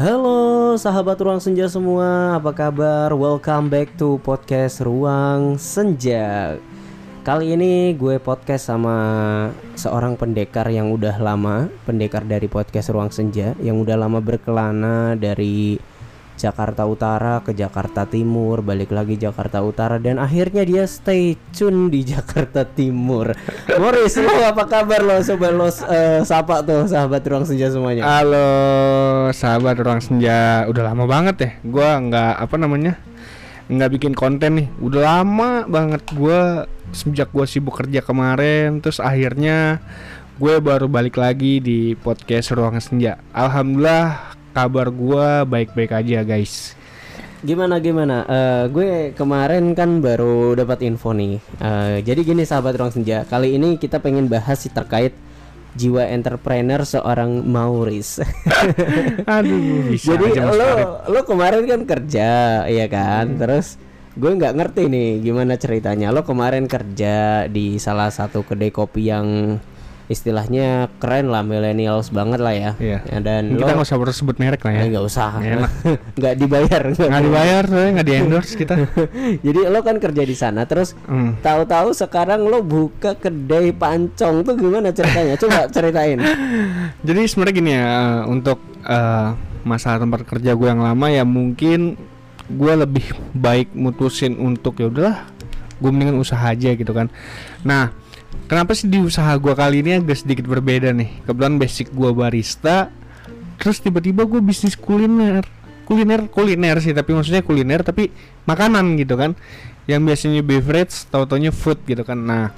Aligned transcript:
Halo 0.00 0.80
sahabat 0.80 1.20
Ruang 1.20 1.44
Senja 1.44 1.68
semua, 1.68 2.40
apa 2.40 2.56
kabar? 2.56 3.12
Welcome 3.12 3.68
back 3.68 4.00
to 4.00 4.16
podcast 4.24 4.80
Ruang 4.80 5.60
Senja. 5.60 6.56
Kali 7.20 7.52
ini 7.52 7.92
gue 7.92 8.16
podcast 8.16 8.72
sama 8.72 8.96
seorang 9.76 10.16
pendekar 10.16 10.72
yang 10.72 10.88
udah 10.88 11.20
lama, 11.20 11.68
pendekar 11.84 12.24
dari 12.24 12.48
podcast 12.48 12.88
Ruang 12.88 13.12
Senja 13.12 13.52
yang 13.60 13.76
udah 13.76 14.00
lama 14.00 14.24
berkelana 14.24 15.20
dari 15.20 15.76
Jakarta 16.40 16.88
Utara 16.88 17.44
ke 17.44 17.52
Jakarta 17.52 18.08
Timur, 18.08 18.64
balik 18.64 18.88
lagi 18.88 19.20
Jakarta 19.20 19.60
Utara 19.60 20.00
dan 20.00 20.16
akhirnya 20.16 20.64
dia 20.64 20.84
stay 20.88 21.36
tune 21.52 21.92
di 21.92 22.00
Jakarta 22.08 22.64
Timur. 22.64 23.36
Morris, 23.80 24.16
lo 24.16 24.32
apa 24.40 24.64
kabar 24.64 25.04
lo? 25.04 25.20
Coba 25.20 25.48
lo 25.52 25.68
eh, 25.68 26.24
sapa 26.24 26.64
tuh 26.64 26.88
sahabat 26.88 27.20
Ruang 27.28 27.44
Senja 27.44 27.68
semuanya. 27.68 28.08
Halo 28.08 28.48
sahabat 29.34 29.76
ruang 29.80 30.00
senja 30.00 30.64
Udah 30.68 30.92
lama 30.92 31.04
banget 31.04 31.36
ya 31.40 31.50
Gua 31.66 31.98
nggak 32.00 32.34
apa 32.40 32.56
namanya 32.56 32.94
nggak 33.70 33.90
bikin 34.00 34.12
konten 34.16 34.50
nih 34.58 34.68
Udah 34.82 35.00
lama 35.20 35.64
banget 35.68 36.02
gua 36.14 36.66
Sejak 36.90 37.30
gua 37.30 37.46
sibuk 37.46 37.78
kerja 37.78 38.02
kemarin 38.02 38.82
Terus 38.82 38.98
akhirnya 38.98 39.78
Gue 40.40 40.56
baru 40.56 40.88
balik 40.88 41.20
lagi 41.20 41.60
di 41.60 41.92
podcast 42.00 42.56
ruang 42.56 42.80
senja 42.80 43.20
Alhamdulillah 43.36 44.29
kabar 44.50 44.90
gua 44.90 45.42
baik-baik 45.46 45.92
aja 45.94 46.22
guys 46.26 46.74
Gimana 47.40 47.80
gimana? 47.80 48.28
Eh, 48.28 48.64
gue 48.68 48.90
kemarin 49.16 49.72
kan 49.72 50.04
baru 50.04 50.52
dapat 50.52 50.84
info 50.84 51.16
nih. 51.16 51.40
Eh, 51.40 52.04
jadi 52.04 52.20
gini 52.20 52.44
sahabat 52.44 52.76
ruang 52.76 52.92
senja, 52.92 53.24
kali 53.24 53.56
ini 53.56 53.80
kita 53.80 53.96
pengen 53.96 54.28
bahas 54.28 54.60
sih 54.60 54.68
terkait 54.68 55.16
jiwa 55.72 56.04
entrepreneur 56.04 56.84
seorang 56.84 57.40
Mauris. 57.48 58.20
Aduh 59.40 59.88
bisa 59.88 60.20
jadi 60.20 60.24
aja 60.36 60.52
lo 60.52 60.72
lo 61.08 61.20
kemarin 61.24 61.64
kan 61.64 61.82
kerja, 61.88 62.30
iya 62.68 62.86
kan? 62.92 63.40
Terus 63.40 63.80
gue 64.20 64.30
nggak 64.36 64.60
ngerti 64.60 64.82
nih 64.92 65.08
gimana 65.24 65.56
ceritanya. 65.56 66.12
Lo 66.12 66.28
kemarin 66.28 66.68
kerja 66.68 67.48
di 67.48 67.80
salah 67.80 68.12
satu 68.12 68.44
kedai 68.44 68.68
kopi 68.68 69.08
yang 69.08 69.56
istilahnya 70.10 70.90
keren 70.98 71.30
lah, 71.30 71.40
millennials 71.40 72.10
banget 72.10 72.42
lah 72.42 72.50
ya. 72.50 72.70
Iya. 72.76 72.98
Ya, 73.06 73.18
dan 73.22 73.54
Kita 73.54 73.72
nggak 73.72 73.86
usah 73.86 73.94
harus 73.94 74.18
sebut 74.18 74.36
merek 74.36 74.58
lah 74.60 74.72
ya 74.74 74.82
nggak 74.90 75.04
usah, 75.06 75.30
Enak. 75.38 75.70
nggak 76.18 76.34
dibayar, 76.34 76.82
Nggak 76.90 77.22
dibayar 77.22 77.62
soalnya 77.64 77.90
nggak 77.94 78.08
di 78.10 78.14
endorse 78.18 78.52
kita 78.58 78.74
Jadi 79.46 79.60
lo 79.64 79.80
kan 79.80 79.96
kerja 79.96 80.22
di 80.22 80.34
sana, 80.34 80.66
terus 80.66 80.92
Hmm. 81.06 81.38
tahu-tahu 81.38 81.94
sekarang 81.94 82.42
lo 82.42 82.60
buka 82.60 83.14
kedai 83.14 83.70
pancong 83.70 84.42
tuh 84.42 84.54
gimana 84.54 84.90
ceritanya? 84.90 85.38
Coba 85.38 85.66
ceritain. 85.74 86.18
Jadi 87.00 87.20
sebenarnya 87.24 87.54
gini 87.54 87.70
ya 87.70 87.84
eh, 87.86 88.20
untuk 88.26 88.58
eh, 88.82 89.28
masalah 89.62 90.02
tempat 90.02 90.26
kerja 90.26 90.52
gue 90.52 90.66
yang 90.66 90.82
lama 90.82 91.06
ya 91.06 91.22
mungkin 91.22 91.94
gue 92.50 92.72
lebih 92.74 93.06
baik 93.30 93.70
mutusin 93.72 94.34
untuk 94.34 94.74
ya 94.76 94.90
udahlah 94.90 95.22
gue 95.78 95.88
mendingan 95.88 96.18
usaha 96.18 96.42
aja 96.42 96.74
gitu 96.74 96.90
kan. 96.90 97.06
Nah 97.62 97.94
kenapa 98.50 98.74
sih 98.74 98.90
di 98.90 98.98
usaha 98.98 99.30
gue 99.38 99.54
kali 99.54 99.86
ini 99.86 100.02
agak 100.02 100.26
sedikit 100.26 100.50
berbeda 100.50 100.90
nih? 100.90 101.22
Kebetulan 101.22 101.56
basic 101.56 101.94
gue 101.94 102.10
barista, 102.10 102.90
terus 103.62 103.78
tiba-tiba 103.78 104.26
gue 104.26 104.42
bisnis 104.42 104.74
kuliner. 104.74 105.46
Kuliner 105.86 106.30
kuliner 106.30 106.78
sih 106.78 106.94
tapi 106.94 107.14
maksudnya 107.14 107.42
kuliner 107.42 107.82
tapi 107.82 108.10
makanan 108.46 108.98
gitu 108.98 109.14
kan. 109.18 109.34
Yang 109.90 110.00
biasanya 110.06 110.42
beverage, 110.46 110.94
tau-taunya 111.10 111.50
food 111.50 111.82
gitu 111.86 112.06
kan. 112.06 112.18
Nah 112.18 112.54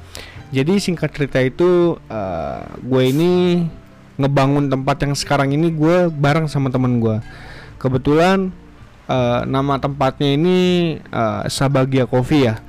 jadi 0.52 0.76
singkat 0.76 1.16
cerita 1.16 1.40
itu 1.40 1.96
eh, 2.12 2.60
gue 2.84 3.02
ini 3.08 3.64
ngebangun 4.20 4.68
tempat 4.68 5.08
yang 5.08 5.16
sekarang 5.16 5.56
ini 5.56 5.72
gue 5.72 6.12
bareng 6.12 6.44
sama 6.44 6.68
temen 6.68 7.00
gue. 7.00 7.24
Kebetulan 7.80 8.52
eh, 9.08 9.40
nama 9.48 9.80
tempatnya 9.80 10.36
ini 10.36 10.58
eh, 11.00 11.42
Sabagia 11.48 12.04
Coffee 12.04 12.52
ya. 12.52 12.60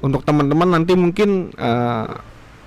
Untuk 0.00 0.24
teman-teman 0.24 0.80
nanti 0.80 0.96
mungkin 0.96 1.52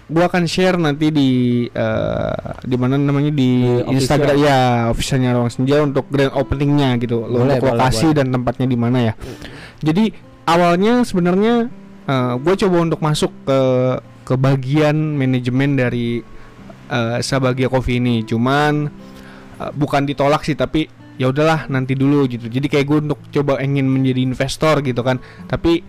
gue 0.03 0.23
akan 0.23 0.43
share 0.47 0.75
nanti 0.75 1.09
di 1.09 1.29
eh, 1.67 2.49
di 2.63 2.75
mana 2.75 2.99
namanya 2.99 3.31
di, 3.31 3.63
Di 3.63 3.91
Instagram 3.95 4.35
ya 4.39 4.59
officialnya 4.91 5.31
Ruang 5.35 5.51
Senja 5.51 5.79
untuk 5.79 6.11
grand 6.11 6.35
openingnya 6.35 6.99
gitu 6.99 7.23
loh 7.23 7.43
Boleh, 7.43 7.57
untuk 7.57 7.71
boleh, 7.71 7.79
lokasi 7.79 8.07
boleh. 8.11 8.17
dan 8.19 8.27
tempatnya 8.35 8.67
di 8.67 8.77
mana 8.77 8.97
ya. 8.99 9.13
Jadi 9.83 10.11
awalnya 10.47 11.07
sebenarnya 11.07 11.71
gue 12.35 12.55
coba 12.59 12.77
untuk 12.83 12.99
masuk 12.99 13.31
ke 13.47 13.59
ke 14.23 14.35
bagian 14.39 14.95
manajemen 14.95 15.75
dari 15.75 16.23
eh, 16.89 17.17
Sabagia 17.19 17.67
Coffee 17.67 17.99
ini. 17.99 18.23
Cuman 18.23 18.87
eh, 19.59 19.71
bukan 19.75 20.07
ditolak 20.07 20.47
sih 20.47 20.55
tapi 20.55 20.87
ya 21.19 21.29
udahlah 21.29 21.69
nanti 21.69 21.93
dulu 21.93 22.25
gitu. 22.25 22.47
Jadi 22.49 22.67
kayak 22.71 22.85
gue 22.87 22.97
untuk 23.11 23.19
coba 23.29 23.61
ingin 23.61 23.85
menjadi 23.85 24.23
investor 24.23 24.81
gitu 24.81 25.03
kan. 25.03 25.19
Tapi 25.45 25.83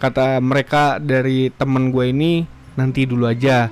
kata 0.00 0.40
mereka 0.40 0.96
dari 0.96 1.52
temen 1.52 1.92
gue 1.92 2.08
ini 2.08 2.32
nanti 2.72 3.02
dulu 3.02 3.24
aja. 3.24 3.70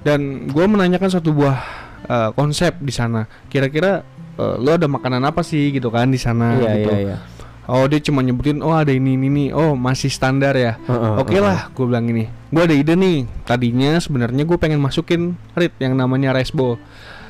Dan 0.00 0.20
gue 0.46 0.64
menanyakan 0.64 1.10
satu 1.10 1.30
buah 1.30 1.58
eh, 2.02 2.30
konsep 2.32 2.76
di 2.78 2.90
sana. 2.90 3.24
Kira-kira 3.46 4.04
eh, 4.34 4.54
lo 4.56 4.70
ada 4.70 4.84
makanan 4.84 5.22
apa 5.22 5.40
sih 5.40 5.70
gitu 5.70 5.88
kan 5.88 6.06
di 6.06 6.16
sana 6.16 6.54
Iya 6.54 6.70
gitu. 6.74 6.90
iya 6.90 6.98
iya. 7.00 7.16
Oh 7.64 7.88
dia 7.88 7.96
cuma 7.98 8.20
nyebutin 8.20 8.60
oh 8.60 8.70
ada 8.70 8.92
ini 8.92 9.16
ini 9.16 9.26
nih 9.26 9.48
oh 9.50 9.72
masih 9.72 10.12
standar 10.12 10.52
ya 10.52 10.76
Heeh, 10.76 11.12
Oke 11.16 11.32
heeh. 11.32 11.40
lah 11.40 11.72
gue 11.72 11.80
bilang 11.82 12.04
ini 12.04 12.28
Gue 12.46 12.60
ada 12.60 12.76
ide 12.76 12.92
nih 12.92 13.24
Tadinya 13.40 13.96
sebenarnya 13.96 14.44
gue 14.44 14.58
pengen 14.60 14.76
masukin 14.76 15.32
Rit 15.50 15.72
yang 15.78 15.96
namanya 15.96 16.36
rice 16.36 16.52
bowl 16.52 16.76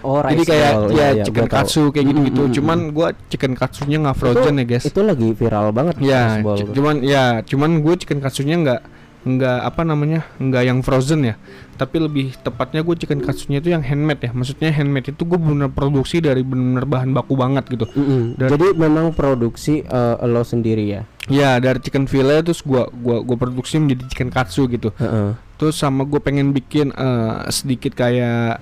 Oh, 0.02 0.18
Jadi 0.20 0.34
rice 0.36 0.50
kayak 0.50 0.72
bowl, 0.74 0.90
ya 0.90 1.08
iya, 1.12 1.22
chicken 1.22 1.46
katsu 1.46 1.82
kayak 1.88 2.06
gitu 2.08 2.20
gitu 2.24 2.40
Mm, 2.40 2.48
mm, 2.50 2.54
Cuman 2.58 2.78
gue 2.90 3.08
chicken 3.30 3.52
katsunya 3.54 3.96
nggak 4.00 4.16
frozen 4.18 4.58
ya 4.58 4.64
guys 4.66 4.82
Itu 4.82 5.00
lagi 5.00 5.28
viral 5.30 5.70
banget 5.70 5.94
Ya 6.02 6.18
rice 6.26 6.42
bowl. 6.42 6.56
cu- 6.58 6.72
cuman 6.74 6.94
ya 6.98 7.24
cuman 7.40 7.70
gue 7.78 7.94
chicken 7.94 8.18
katsunya 8.18 8.54
nggak 8.58 8.80
nggak 9.24 9.58
apa 9.64 9.82
namanya 9.82 10.20
nggak 10.36 10.62
yang 10.62 10.78
frozen 10.80 11.24
ya 11.24 11.34
tapi 11.74 11.96
lebih 11.96 12.36
tepatnya 12.38 12.80
gue 12.80 12.94
chicken 12.94 13.18
katsunya 13.18 13.58
itu 13.58 13.68
yang 13.68 13.80
handmade 13.80 14.20
ya 14.20 14.30
maksudnya 14.30 14.68
handmade 14.68 15.08
itu 15.08 15.22
gue 15.22 15.34
bener 15.34 15.66
produksi 15.68 16.20
dari 16.20 16.40
bener 16.40 16.84
bahan 16.84 17.10
baku 17.10 17.32
banget 17.34 17.64
gitu 17.68 17.88
Mm-mm. 17.88 18.36
Dan- 18.36 18.52
Jadi 18.52 18.66
memang 18.74 19.10
produksi 19.10 19.80
eh, 19.80 20.16
lo 20.22 20.40
sendiri 20.40 20.84
ya. 20.86 21.02
ya 21.24 21.56
dari 21.56 21.80
chicken 21.80 22.04
fillet 22.04 22.42
terus 22.42 22.60
gua 22.60 22.84
gua 22.92 23.20
gua 23.20 23.36
produksi 23.38 23.76
menjadi 23.76 24.04
chicken 24.06 24.28
katsu 24.28 24.68
gitu 24.68 24.92
Heeh. 24.94 25.32
Terus 25.54 25.74
sama 25.74 26.02
gue 26.02 26.18
pengen 26.18 26.50
bikin 26.50 26.90
eh, 26.90 27.34
sedikit 27.48 27.94
kayak 27.94 28.60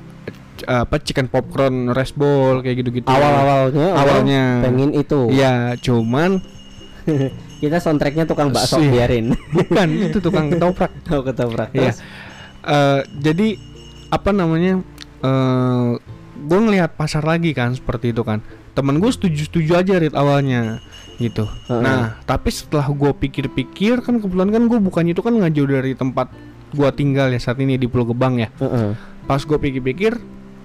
eh, 0.62 0.78
apa 0.78 0.94
chicken 0.96 1.26
popcorn 1.26 1.90
rice 1.90 2.12
bowl 2.12 2.60
kayak 2.60 2.80
gitu-gitu. 2.80 3.08
Awal-awalnya 3.08 3.86
lo 3.88 3.98
Awalnya. 3.98 4.44
pengen 4.62 4.90
itu. 4.92 5.20
Iya, 5.28 5.74
cuman 5.76 6.38
Kita 7.62 7.78
soundtracknya 7.78 8.26
tukang 8.26 8.50
bakso 8.50 8.82
Sih. 8.82 8.90
biarin. 8.90 9.38
bukan 9.54 9.88
itu 10.02 10.18
tukang 10.18 10.50
ketoprak. 10.50 10.90
Oh 11.14 11.22
ketoprak. 11.22 11.70
Iya. 11.70 11.94
Eh, 12.62 13.00
jadi 13.22 13.48
apa 14.10 14.34
namanya? 14.34 14.82
eh 15.22 15.90
gue 16.42 16.58
ngelihat 16.58 16.98
pasar 16.98 17.22
lagi 17.22 17.54
kan 17.54 17.70
seperti 17.70 18.10
itu 18.10 18.26
kan. 18.26 18.42
Temen 18.74 18.98
gue 18.98 19.06
setuju-setuju 19.06 19.78
aja 19.78 19.94
rit 19.96 20.12
awalnya 20.12 20.82
gitu. 21.16 21.46
Heeh. 21.70 21.78
Nah, 21.78 22.18
tapi 22.24 22.50
setelah 22.50 22.90
gue 22.90 23.14
pikir-pikir 23.14 24.02
kan 24.02 24.18
kebetulan 24.18 24.50
kan 24.50 24.62
gue 24.66 24.78
bukannya 24.82 25.14
itu 25.14 25.22
kan 25.22 25.30
nggak 25.30 25.54
jauh 25.54 25.70
dari 25.70 25.94
tempat 25.94 26.34
gua 26.72 26.88
tinggal 26.88 27.28
ya 27.28 27.38
saat 27.38 27.60
ini 27.60 27.76
di 27.76 27.86
Pulau 27.86 28.10
Gebang 28.10 28.40
ya. 28.40 28.48
Heeh. 28.58 28.96
pas 29.22 29.38
gue 29.38 29.54
pikir-pikir 29.54 30.18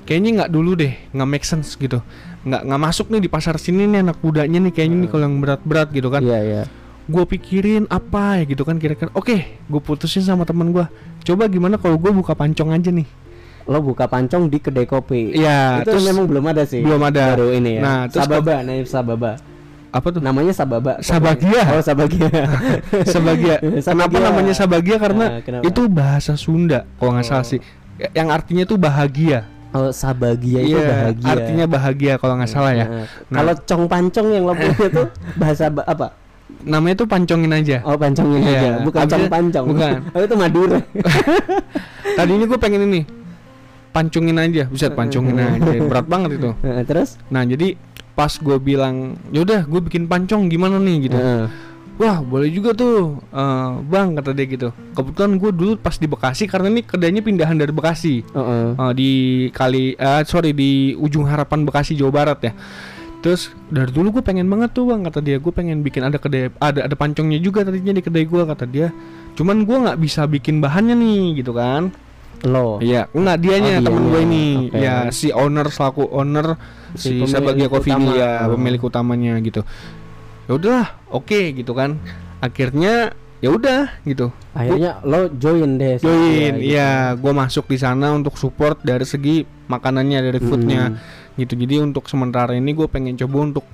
kayaknya 0.04 0.30
nggak 0.42 0.50
dulu 0.50 0.74
deh 0.74 0.90
nggak 1.14 1.30
make 1.30 1.46
sense 1.46 1.78
gitu 1.78 2.02
nggak 2.42 2.66
nggak 2.66 2.82
masuk 2.82 3.12
nih 3.14 3.22
di 3.22 3.30
pasar 3.30 3.60
sini 3.60 3.86
nih 3.86 4.02
anak 4.02 4.18
mudanya 4.18 4.58
nih 4.58 4.74
kayaknya 4.74 4.98
nih 5.06 5.10
kalau 5.12 5.24
yang 5.28 5.38
berat-berat 5.38 5.94
gitu 5.94 6.10
kan 6.10 6.26
Iya 6.26 6.40
iya. 6.42 6.64
Gue 7.08 7.24
pikirin 7.26 7.88
apa 7.88 8.38
ya 8.38 8.44
gitu 8.46 8.62
kan 8.62 8.76
kira-kira 8.76 9.08
oke 9.12 9.36
gue 9.64 9.82
putusin 9.82 10.22
sama 10.22 10.44
teman 10.44 10.70
gue 10.70 10.84
coba 11.24 11.48
gimana 11.48 11.76
kalau 11.76 11.96
gue 11.96 12.12
buka 12.12 12.32
pancong 12.34 12.72
aja 12.72 12.90
nih 12.90 13.08
Lo 13.66 13.84
buka 13.84 14.08
pancong 14.08 14.48
di 14.48 14.64
kedai 14.64 14.88
kopi. 14.88 15.36
Iya, 15.36 15.84
Itu 15.84 15.92
terus 15.92 16.08
memang 16.08 16.24
belum 16.24 16.40
ada 16.46 16.64
sih. 16.64 16.80
belum 16.80 17.04
ada. 17.04 17.36
Baru 17.36 17.52
ini 17.52 17.76
ya. 17.76 17.82
Nah, 17.84 18.00
terus 18.08 18.24
Sababa, 18.24 18.64
namanya 18.64 18.88
Sababa. 18.88 19.32
apa 19.90 20.08
tuh 20.08 20.22
Namanya 20.24 20.54
Sababa. 20.56 20.94
Sabagia. 21.04 21.62
Oh, 21.68 21.84
Sabagia. 21.84 22.32
Sabagia 23.12 23.56
kenapa 23.60 23.84
Sabagia. 23.84 24.20
namanya 24.24 24.54
Sabagia 24.56 24.96
karena 24.98 25.26
Ah, 25.28 25.42
kenapa? 25.44 25.64
itu 25.64 25.82
bahasa 25.86 26.34
Sunda 26.36 26.88
kalau 26.96 27.20
nggak 27.20 27.28
salah 27.28 27.44
Oh. 27.44 27.52
sih 27.52 27.60
Ya- 27.98 28.12
yang 28.16 28.32
artinya 28.32 28.64
tuh 28.64 28.80
bahagia 28.80 29.44
Oh, 29.70 29.92
Sabagia 29.92 30.64
itu 30.64 30.72
Iya, 30.72 30.88
bahagia. 30.88 31.28
artinya 31.28 31.66
bahagia 31.68 32.14
kalau 32.16 32.40
nggak 32.40 32.48
salah 32.50 32.72
ya 32.72 32.88
Nah, 32.88 33.04
Nah. 33.04 33.36
Kalau 33.36 33.54
cong 33.60 33.84
pancong 33.86 34.28
yang 34.32 34.44
lo 34.44 34.56
punya 34.56 34.88
tuh 34.88 35.08
bahasa 35.36 35.68
ba- 35.68 35.84
apa? 35.84 36.16
Namanya 36.64 36.96
tuh 36.98 37.08
pancongin 37.08 37.52
aja 37.52 37.80
Oh, 37.82 37.96
pancongin 37.96 38.40
Iya, 38.40 38.52
aja, 38.52 38.70
bukan 38.82 39.00
abisnya- 39.00 39.12
cong 39.14 39.26
pancong. 39.30 39.66
bukan. 39.68 39.92
Oh, 40.16 40.22
itu 40.22 40.36
Madura. 40.36 40.80
Tadinya 42.18 42.46
gue 42.46 42.60
pengen 42.60 42.82
ini 42.84 43.02
pancungin 43.90 44.38
aja, 44.38 44.64
buset 44.66 44.94
pancungin 44.94 45.38
aja, 45.58 45.72
berat 45.82 46.06
banget 46.06 46.38
itu. 46.38 46.50
Nah, 46.56 46.84
terus? 46.84 47.18
Nah 47.28 47.42
jadi 47.42 47.74
pas 48.14 48.30
gue 48.32 48.58
bilang, 48.58 48.96
yaudah 49.30 49.64
gue 49.64 49.82
bikin 49.84 50.06
pancong 50.06 50.48
gimana 50.48 50.78
nih 50.78 50.98
gitu. 51.06 51.18
Wah 51.98 52.22
boleh 52.22 52.46
juga 52.48 52.72
tuh, 52.72 53.18
eh, 53.28 53.70
bang 53.84 54.14
kata 54.14 54.30
dia 54.32 54.46
gitu. 54.46 54.70
Kebetulan 54.94 55.34
gue 55.36 55.50
dulu 55.50 55.72
pas 55.76 55.94
di 55.94 56.06
Bekasi 56.06 56.46
karena 56.46 56.70
ini 56.70 56.82
kedainya 56.82 57.22
pindahan 57.22 57.58
dari 57.58 57.74
Bekasi 57.74 58.22
Heeh. 58.24 58.68
Eh, 58.76 58.92
di 58.94 59.12
kali, 59.50 59.94
eh, 59.94 60.22
sorry 60.24 60.54
di 60.54 60.94
ujung 60.94 61.26
harapan 61.26 61.66
Bekasi 61.66 61.94
Jawa 61.94 62.14
Barat 62.14 62.40
ya. 62.44 62.54
Terus 63.18 63.50
dari 63.68 63.90
dulu 63.90 64.14
gue 64.14 64.24
pengen 64.24 64.46
banget 64.46 64.72
tuh 64.72 64.88
bang 64.88 65.02
kata 65.02 65.20
dia 65.20 65.38
gue 65.38 65.50
pengen 65.50 65.82
bikin 65.82 66.06
ada 66.06 66.16
kedai 66.16 66.54
ada 66.54 66.86
ada 66.86 66.96
pancongnya 66.96 67.38
juga 67.38 67.66
tadinya 67.66 67.92
di 67.92 68.00
kedai 68.00 68.24
gue 68.24 68.44
kata 68.44 68.64
dia 68.64 68.94
cuman 69.34 69.64
gue 69.64 69.78
nggak 69.80 69.98
bisa 69.98 70.26
bikin 70.26 70.58
bahannya 70.58 70.94
nih 70.94 71.42
gitu 71.42 71.52
kan 71.52 71.90
Lo. 72.46 72.78
Iya, 72.78 73.10
enggak 73.18 73.38
dianya 73.42 73.82
Oh, 73.82 73.90
temen 73.90 73.98
dianya. 73.98 74.12
gue 74.14 74.22
ini. 74.22 74.46
Oke. 74.70 74.78
Ya 74.78 74.96
si 75.10 75.34
owner 75.34 75.74
selaku 75.74 76.06
owner 76.06 76.54
Si 76.94 77.26
si, 77.26 77.34
pemilik 77.34 77.66
Coffee 77.66 77.90
utama. 77.90 78.14
ya, 78.14 78.46
Oh. 78.46 78.54
pemilik 78.54 78.78
utamanya 78.78 79.34
gitu. 79.42 79.66
Ya 80.46 80.52
udahlah, 80.54 80.88
oke 81.10 81.34
gitu 81.52 81.74
kan. 81.74 81.98
Akhirnya 82.38 83.10
ya 83.38 83.50
udah 83.50 83.90
gitu. 84.04 84.30
Akhirnya 84.54 85.02
lo 85.02 85.34
join 85.34 85.82
deh. 85.82 85.98
Join, 85.98 86.62
gitu. 86.62 86.78
iya, 86.78 87.14
gue 87.14 87.34
masuk 87.34 87.66
di 87.66 87.78
sana 87.78 88.14
untuk 88.14 88.38
support 88.38 88.82
dari 88.82 89.02
segi 89.02 89.42
makanannya 89.66 90.20
dari 90.22 90.38
foodnya 90.38 90.94
Hmm. 90.94 90.98
Gitu. 91.38 91.54
Jadi 91.56 91.80
untuk 91.80 92.06
sementara 92.06 92.52
ini 92.52 92.70
gue 92.72 92.86
pengen 92.86 93.16
coba 93.16 93.38
untuk 93.44 93.66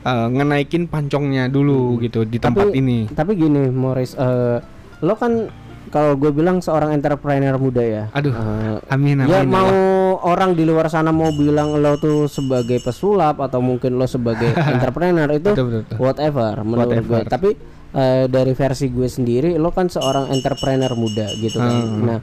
uh, 0.00 0.26
ngenaikin 0.26 0.86
pancongnya 0.86 1.46
dulu 1.46 1.98
gitu 1.98 2.22
di 2.22 2.36
tempat 2.36 2.64
Hmm. 2.64 2.72
Tapi- 2.72 2.80
ini. 2.80 2.98
Tapi 3.06 3.32
gini, 3.34 3.62
Morris, 3.68 4.14
eh, 4.14 4.58
lo 5.00 5.14
kan 5.14 5.50
kalau 5.88 6.14
gue 6.14 6.30
bilang 6.30 6.58
seorang 6.58 6.90
entrepreneur 6.92 7.56
muda 7.56 7.82
ya. 7.82 8.04
Aduh, 8.10 8.30
Eh, 8.30 8.78
Amin 8.88 9.18
amin. 9.18 9.26
ya 9.26 9.36
ya 9.36 9.44
mau 9.44 9.66
Allah. 9.66 10.30
orang 10.30 10.50
di 10.52 10.62
luar 10.62 10.86
sana 10.86 11.10
mau 11.10 11.30
bilang 11.30 11.74
lo 11.74 11.96
tuh 11.96 12.24
sebagai 12.26 12.78
pesulap 12.78 13.38
atau 13.38 13.58
mungkin 13.58 13.94
lo 13.94 14.06
sebagai 14.06 14.54
entrepreneur 14.72 15.26
itu 15.28 15.50
Betul, 15.50 15.66
betul, 15.66 15.82
betul. 15.84 15.96
whatever 15.98 16.52
menurut 16.60 16.94
Whatever. 16.94 17.18
gue. 17.18 17.20
Tapi 17.28 17.50
eh, 17.90 18.24
dari 18.26 18.52
versi 18.52 18.86
gue 18.86 19.08
sendiri, 19.08 19.50
lo 19.56 19.68
kan 19.68 19.88
seorang 19.88 20.30
entrepreneur 20.30 20.94
muda 20.94 21.26
gitu 21.34 21.58
kan. 21.58 21.74
Hmm. 21.74 22.02
Nah, 22.06 22.18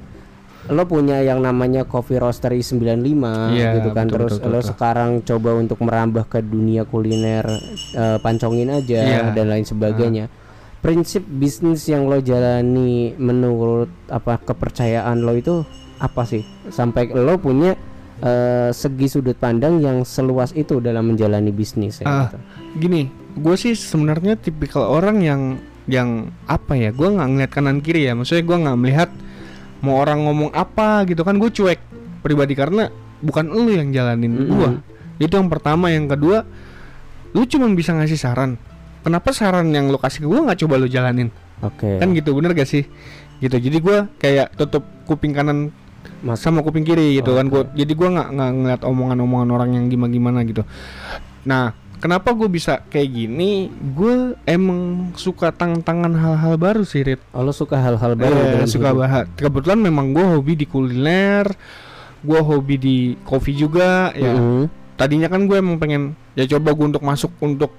lo 0.68 0.84
punya 0.84 1.20
yang 1.20 1.40
namanya 1.40 1.84
Coffee 1.84 2.16
Roastery 2.16 2.60
95 2.60 3.54
Iya, 3.54 3.76
gitu 3.76 3.90
kan. 3.92 4.06
betul, 4.06 4.16
Terus 4.20 4.34
betul, 4.38 4.48
lo 4.48 4.60
betul. 4.60 4.70
sekarang 4.70 5.12
coba 5.22 5.50
untuk 5.54 5.80
merambah 5.80 6.26
ke 6.26 6.40
dunia 6.40 6.84
kuliner 6.84 7.46
eh, 7.94 8.18
pancongin 8.18 8.70
aja 8.70 9.00
Iya. 9.00 9.20
dan 9.32 9.46
lain 9.48 9.64
sebagainya. 9.64 10.26
Prinsip 10.78 11.24
bisnis 11.24 11.84
yang 11.86 12.06
lo 12.06 12.20
jalani 12.20 13.12
menurut 13.14 13.90
apa 14.08 14.38
kepercayaan 14.38 15.20
lo 15.20 15.34
itu 15.34 15.66
apa 15.98 16.24
sih? 16.24 16.42
Sampai 16.68 17.10
lo 17.10 17.36
punya 17.38 17.74
eh, 18.18 18.70
segi 18.72 19.08
sudut 19.08 19.36
pandang 19.36 19.78
yang 19.78 20.02
seluas 20.02 20.50
itu 20.52 20.78
dalam 20.78 21.08
menjalani 21.08 21.50
bisnis 21.50 22.00
ya. 22.00 22.06
Ah, 22.06 22.26
gitu. 22.26 22.38
gini 22.80 23.02
gue 23.34 23.54
sih 23.54 23.74
sebenarnya 23.74 24.34
tipikal 24.34 24.90
orang 24.90 25.22
yang 25.22 25.42
yang 25.86 26.10
apa 26.44 26.74
ya 26.74 26.90
gue 26.90 27.06
nggak 27.08 27.30
ngeliat 27.30 27.52
kanan 27.54 27.80
kiri 27.80 28.06
ya 28.06 28.18
maksudnya 28.18 28.42
gue 28.44 28.58
nggak 28.60 28.78
melihat 28.78 29.10
mau 29.82 30.02
orang 30.02 30.26
ngomong 30.26 30.50
apa 30.54 31.06
gitu 31.06 31.22
kan 31.22 31.38
gue 31.38 31.50
cuek 31.50 31.80
pribadi 32.26 32.58
karena 32.58 32.90
bukan 33.22 33.50
lu 33.50 33.70
yang 33.74 33.90
jalanin 33.94 34.34
Mm-mm. 34.34 34.50
gue 34.50 34.70
itu 35.18 35.34
yang 35.34 35.50
pertama. 35.50 35.90
Yang 35.90 36.14
kedua 36.18 36.38
lu 37.34 37.44
cuma 37.50 37.66
bisa 37.74 37.94
ngasih 37.94 38.18
saran. 38.18 38.58
Kenapa 39.02 39.34
saran 39.34 39.70
yang 39.74 39.90
lu 39.90 39.98
kasih 39.98 40.26
ke 40.26 40.28
gue 40.30 40.42
nggak 40.46 40.60
coba 40.66 40.76
lu 40.78 40.88
jalanin? 40.90 41.30
Oke. 41.58 41.98
kan 41.98 42.14
gitu 42.14 42.38
bener 42.38 42.54
gak 42.54 42.70
sih? 42.70 42.86
Gitu. 43.42 43.58
Jadi 43.58 43.78
gue 43.82 43.98
kayak 44.22 44.54
tutup 44.54 44.86
kuping 45.10 45.34
kanan 45.34 45.74
Mas- 46.22 46.42
sama 46.42 46.62
kuping 46.66 46.86
kiri 46.86 47.18
gitu 47.18 47.34
kan 47.38 47.50
Oke. 47.50 47.54
gua. 47.54 47.64
Jadi 47.78 47.94
gua 47.94 48.10
nggak 48.14 48.30
nggak 48.34 48.52
ngeliat 48.58 48.82
omongan-omongan 48.86 49.50
orang 49.54 49.70
yang 49.78 49.86
gimana 49.90 50.12
gimana 50.14 50.40
gitu. 50.46 50.62
Nah 51.46 51.74
kenapa 51.98 52.34
gue 52.34 52.50
bisa 52.50 52.82
kayak 52.90 53.10
gini? 53.10 53.70
Gue 53.94 54.38
emang 54.46 55.12
suka 55.18 55.50
tantangan 55.50 56.14
hal-hal 56.14 56.56
baru 56.58 56.84
sih 56.86 57.04
Rit. 57.04 57.22
Oh, 57.34 57.42
lo 57.42 57.54
suka 57.54 57.78
hal-hal 57.78 58.14
baru 58.14 58.64
Eh, 58.64 58.70
suka 58.70 58.94
bahas 58.94 59.26
kebetulan 59.38 59.80
memang 59.82 60.14
gue 60.14 60.26
hobi 60.26 60.54
di 60.58 60.66
kuliner 60.66 61.50
gue 62.18 62.40
hobi 62.42 62.76
di 62.82 62.98
kopi 63.22 63.54
juga 63.54 64.10
ya. 64.18 64.34
Mm-mm. 64.34 64.66
tadinya 64.98 65.30
kan 65.30 65.46
gue 65.46 65.58
emang 65.62 65.78
pengen 65.78 66.18
ya 66.34 66.50
coba 66.50 66.74
gue 66.74 66.86
untuk 66.90 67.06
masuk 67.06 67.30
untuk 67.38 67.70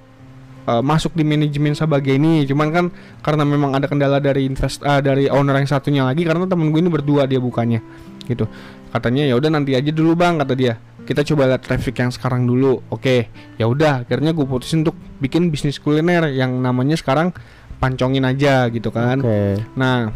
uh, 0.63 0.79
masuk 0.79 1.11
di 1.11 1.27
manajemen 1.27 1.75
sebagai 1.75 2.15
ini. 2.15 2.47
Cuman 2.47 2.71
kan 2.71 2.85
karena 3.19 3.43
memang 3.43 3.75
ada 3.75 3.85
kendala 3.91 4.23
dari 4.23 4.47
invest 4.47 4.79
ah, 4.87 5.03
dari 5.03 5.27
owner 5.27 5.59
yang 5.59 5.67
satunya 5.67 6.07
lagi 6.07 6.23
karena 6.23 6.47
temen 6.47 6.71
gue 6.71 6.79
ini 6.79 6.91
berdua 6.91 7.27
dia 7.27 7.43
bukannya 7.43 7.83
gitu. 8.27 8.47
Katanya 8.89 9.27
ya 9.27 9.35
udah 9.37 9.49
nanti 9.53 9.75
aja 9.75 9.91
dulu 9.91 10.15
bang 10.15 10.39
kata 10.39 10.53
dia 10.55 10.79
kita 11.09 11.25
coba 11.25 11.49
lihat 11.49 11.65
traffic 11.65 11.97
yang 11.97 12.13
sekarang 12.13 12.45
dulu 12.45 12.85
oke 12.87 13.25
ya 13.57 13.65
udah 13.65 14.05
akhirnya 14.05 14.29
gue 14.29 14.45
putusin 14.45 14.85
untuk 14.85 14.93
bikin 15.17 15.49
bisnis 15.49 15.81
kuliner 15.81 16.29
yang 16.29 16.61
namanya 16.61 16.93
sekarang 16.93 17.33
pancongin 17.81 18.21
aja 18.23 18.69
gitu 18.69 18.93
kan 18.93 19.17
Oke. 19.17 19.57
Nah, 19.73 20.13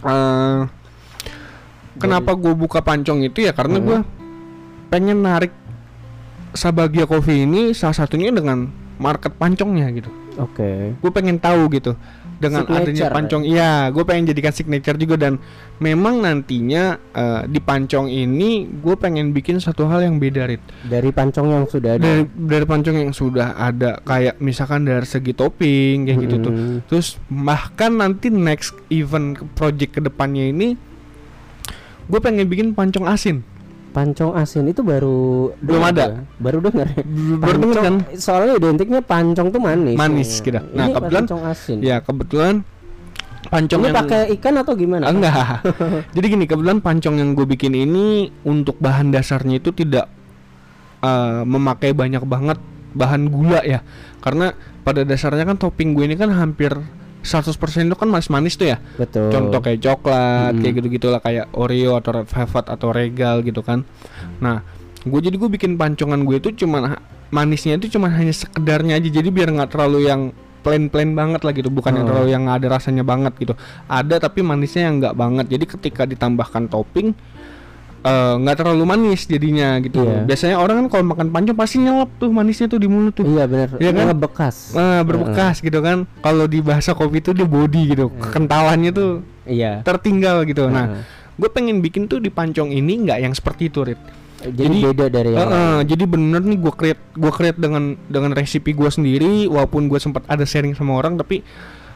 eh, 0.00 0.60
kenapa 2.00 2.32
gue 2.34 2.56
buka 2.56 2.80
pancong 2.80 3.20
itu 3.22 3.44
ya 3.44 3.52
karena 3.52 3.76
Hmm. 3.78 3.86
gue 3.86 3.98
pengen 4.88 5.20
narik 5.20 5.52
Sabagia 6.54 7.04
Coffee 7.04 7.44
ini 7.44 7.74
salah 7.74 7.98
satunya 7.98 8.30
dengan 8.30 8.70
market 8.94 9.34
pancongnya 9.34 9.90
gitu. 9.90 10.06
Oke. 10.38 10.94
Gue 11.02 11.10
pengen 11.10 11.42
tahu 11.42 11.66
gitu 11.74 11.98
dengan 12.44 12.62
adanya 12.68 13.08
Signature, 13.08 13.16
pancong. 13.16 13.42
Iya, 13.48 13.72
gue 13.88 14.04
pengen 14.04 14.24
jadikan 14.28 14.52
signature 14.52 14.98
juga 15.00 15.16
dan 15.16 15.40
memang 15.80 16.20
nantinya 16.20 17.00
eh, 17.16 17.42
di 17.48 17.60
pancong 17.64 18.12
ini 18.12 18.68
gue 18.68 18.94
pengen 19.00 19.32
bikin 19.32 19.58
satu 19.58 19.88
hal 19.88 20.04
yang 20.04 20.20
beda 20.20 20.44
Rit. 20.44 20.60
Dari 20.84 21.08
pancong 21.08 21.48
yang 21.48 21.64
sudah 21.64 21.96
ada. 21.96 22.04
Dari 22.04 22.22
dari 22.28 22.64
pancong 22.68 22.96
yang 23.00 23.12
sudah 23.16 23.56
ada 23.56 23.98
kayak 24.04 24.36
misalkan 24.44 24.84
dari 24.84 25.08
segi 25.08 25.32
topping 25.32 26.04
kayak 26.04 26.18
gitu 26.28 26.36
tuh. 26.44 26.52
Mm-mm. 26.52 26.76
Terus 26.86 27.16
bahkan 27.32 27.96
nanti 27.96 28.28
next 28.28 28.76
event 28.92 29.40
ke- 29.40 29.48
project 29.56 29.96
ke 29.96 30.00
depannya 30.04 30.52
ini 30.52 30.76
gue 32.04 32.20
pengen 32.20 32.44
bikin 32.44 32.76
pancong 32.76 33.08
asin. 33.08 33.53
Pancong 33.94 34.34
asin 34.34 34.66
itu 34.66 34.82
baru 34.82 35.54
Belum 35.62 35.78
dengar 35.78 35.94
ada. 35.94 36.04
ya? 36.04 36.18
Baru 36.36 36.58
dengar. 36.58 36.86
Baru 37.38 37.56
denger 37.62 37.76
kan? 37.78 37.94
Soalnya 38.18 38.58
identiknya 38.58 39.00
pancong 39.00 39.48
tuh 39.48 39.60
manis. 39.62 39.94
Manis, 39.94 40.30
Ya. 40.34 40.42
gitu. 40.42 40.58
Ini 40.58 40.74
Nah, 40.74 40.86
kebetulan- 40.90 41.24
pancong 41.24 41.42
asin. 41.46 41.78
Ya 41.78 41.96
kebetulan 41.98 42.54
pancong 43.46 43.78
Ini 43.78 43.86
yang 43.86 43.96
pakai 43.96 44.20
ikan 44.34 44.54
atau 44.58 44.74
gimana? 44.74 45.04
enggak. 45.06 45.62
Jadi 46.18 46.26
gini 46.26 46.44
kebetulan 46.44 46.82
pancong 46.82 47.14
yang 47.14 47.32
gue 47.32 47.46
bikin 47.46 47.70
ini 47.72 48.06
untuk 48.42 48.74
bahan 48.76 49.08
dasarnya 49.08 49.56
itu 49.56 49.70
tidak 49.70 50.10
eh, 51.00 51.42
memakai 51.44 51.94
banyak 51.94 52.24
banget 52.24 52.58
bahan 52.92 53.28
gula 53.28 53.62
ya. 53.62 53.78
Karena 54.18 54.50
pada 54.80 55.06
dasarnya 55.06 55.44
kan 55.44 55.54
topping 55.54 55.94
gue 55.94 56.04
ini 56.04 56.16
kan 56.16 56.28
hampir 56.28 56.74
100% 57.24 57.50
itu 57.82 57.96
kan 57.96 58.06
manis-manis 58.06 58.54
tuh 58.54 58.68
ya. 58.68 58.78
Betul. 58.94 59.32
contoh 59.32 59.58
kayak 59.58 59.80
coklat 59.80 60.52
Mm. 60.52 60.60
kayak 60.60 60.74
gitu 60.76 60.88
gitulah 60.92 61.18
kayak 61.18 61.48
Oreo 61.50 61.96
atau 61.96 62.14
Red 62.14 62.28
Velvet 62.28 62.66
atau 62.68 62.88
Regal 62.90 63.40
gitu 63.40 63.60
kan 63.60 63.82
nah 64.38 64.60
gue 65.00 65.20
jadi 65.20 65.34
gue 65.34 65.50
bikin 65.50 65.74
pancongan 65.74 66.20
gue 66.22 66.36
itu 66.38 66.52
cuman 66.58 67.00
manisnya 67.28 67.76
itu 67.76 67.90
cuman 67.90 68.12
hanya 68.14 68.30
sekedarnya 68.30 68.94
aja 68.94 69.08
jadi 69.10 69.26
biar 69.26 69.48
nggak 69.50 69.70
terlalu 69.70 70.04
yang 70.04 70.30
plain-plain 70.60 71.12
banget 71.12 71.40
lah 71.40 71.52
gitu 71.52 71.68
bukan 71.68 71.92
yang 71.92 72.04
Oh. 72.04 72.10
terlalu 72.10 72.28
yang 72.30 72.44
ada 72.46 72.66
rasanya 72.66 73.02
banget 73.02 73.36
gitu 73.36 73.52
ada 73.84 74.16
tapi 74.16 74.40
manisnya 74.40 74.88
yang 74.88 74.96
nggak 74.96 75.12
banget 75.12 75.46
jadi 75.50 75.64
ketika 75.66 76.02
ditambahkan 76.04 76.68
topping 76.68 77.12
eh, 78.04 78.34
nggak 78.36 78.56
terlalu 78.56 78.84
manis 78.84 79.24
jadinya 79.24 79.80
gitu 79.80 80.00
Iya. 80.00 80.22
biasanya 80.24 80.56
orang 80.56 80.76
kan 80.78 80.86
kalau 80.90 81.04
makan 81.10 81.28
pancong 81.30 81.56
pasti 81.56 81.76
nyelap 81.78 82.12
tuh 82.14 82.28
manisnya 82.28 82.66
tuh 82.66 82.76
di 82.76 82.84
mulut 82.84 83.12
tuh 83.12 83.24
Iya 83.24 83.44
benar. 83.44 83.68
Iya 83.76 83.90
kan? 83.90 84.04
Ngebekas. 84.12 84.56
Nah, 84.72 85.00
berbekas 85.00 85.56
gitu 85.58 85.78
kan 85.78 86.04
kalau 86.20 86.44
di 86.44 86.60
bahasa 86.60 86.92
kopi 86.92 87.18
itu 87.18 87.32
dia 87.32 87.44
body 87.44 87.82
gitu 87.90 88.12
kekentalannya 88.14 88.90
tuh 88.90 89.10
Iya. 89.44 89.80
tertinggal 89.80 90.44
gitu. 90.44 90.68
Nah, 90.68 91.00
Heeh. 91.00 91.02
gue 91.34 91.48
pengen 91.48 91.80
bikin 91.80 92.04
tuh 92.04 92.20
di 92.20 92.28
pancong 92.28 92.68
ini 92.68 93.02
nggak 93.02 93.18
yang 93.20 93.32
seperti 93.32 93.66
itu, 93.66 93.82
Rit. 93.82 94.00
jadi, 94.36 94.60
jadi- 94.60 94.84
beda 94.84 95.06
dari 95.08 95.30
yang 95.32 95.40
Heeh, 95.42 95.72
lain. 95.74 95.88
jadi 95.88 96.04
bener 96.04 96.42
nih 96.42 96.58
gue 96.60 96.72
create, 96.72 97.02
gue 97.10 97.32
create 97.32 97.56
dengan 97.56 97.96
dengan 98.04 98.30
resipi 98.30 98.70
gue 98.70 98.86
sendiri, 98.86 99.48
walaupun 99.48 99.88
gue 99.88 99.96
sempat 99.96 100.20
ada 100.26 100.44
sharing 100.44 100.72
sama 100.72 100.94
orang, 100.94 101.16
tapi 101.16 101.40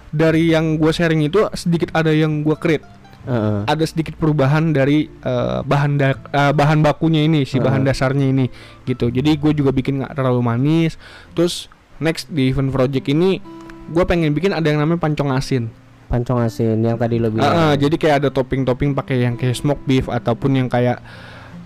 dari 0.09 0.49
yang 0.49 0.81
gue 0.81 0.89
sharing 0.89 1.21
itu 1.23 1.45
sedikit 1.53 1.93
ada 1.93 2.09
yang 2.09 2.41
gue 2.41 2.57
create, 2.57 2.81
Heeh. 3.29 3.69
ada 3.69 3.85
sedikit 3.85 4.17
perubahan 4.17 4.73
dari 4.73 5.05
eh, 5.05 5.61
bahan 5.61 6.01
da- 6.01 6.17
eh, 6.17 6.53
bahan 6.57 6.81
bakunya 6.81 7.29
ini, 7.29 7.45
si 7.45 7.61
bahan 7.61 7.85
Heeh. 7.85 7.93
dasarnya 7.93 8.27
ini, 8.33 8.49
gitu. 8.89 9.13
Jadi 9.13 9.37
gue 9.37 9.53
juga 9.53 9.69
bikin 9.69 10.01
nggak 10.01 10.17
terlalu 10.17 10.41
manis. 10.41 10.97
Terus 11.37 11.69
next 12.01 12.33
di 12.33 12.49
event 12.49 12.73
project 12.73 13.05
ini, 13.13 13.45
gue 13.93 14.05
pengen 14.09 14.33
bikin 14.33 14.57
ada 14.57 14.65
yang 14.65 14.81
namanya 14.81 15.05
pancong 15.05 15.29
asin. 15.37 15.69
Pancong 16.09 16.41
asin 16.41 16.81
yang 16.81 16.97
tadi 16.97 17.21
lo 17.21 17.29
bilang. 17.29 17.45
Ah, 17.45 17.61
ah, 17.69 17.73
jadi 17.77 17.93
kayak 18.01 18.17
ada 18.25 18.29
topping-topping 18.33 18.97
pakai 18.97 19.29
yang 19.29 19.37
kayak 19.37 19.53
smoke 19.53 19.85
beef 19.85 20.09
ataupun 20.09 20.57
yang 20.57 20.69
kayak 20.73 21.05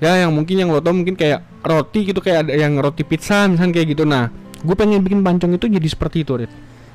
ya 0.02 0.26
yang 0.26 0.34
mungkin 0.34 0.58
yang 0.58 0.66
lo 0.74 0.82
tau 0.82 0.90
mungkin 0.90 1.14
kayak 1.14 1.46
roti 1.62 2.10
gitu 2.10 2.18
kayak 2.18 2.50
ada 2.50 2.58
yang 2.58 2.74
roti 2.74 3.06
pizza 3.06 3.46
misalnya 3.46 3.78
kayak 3.78 3.94
gitu. 3.94 4.02
Nah, 4.02 4.34
gue 4.66 4.74
pengen 4.74 4.98
bikin 4.98 5.22
pancong 5.22 5.54
itu 5.54 5.70
jadi 5.70 5.86
seperti 5.86 6.26
itu, 6.26 6.42
Rit. 6.42 6.50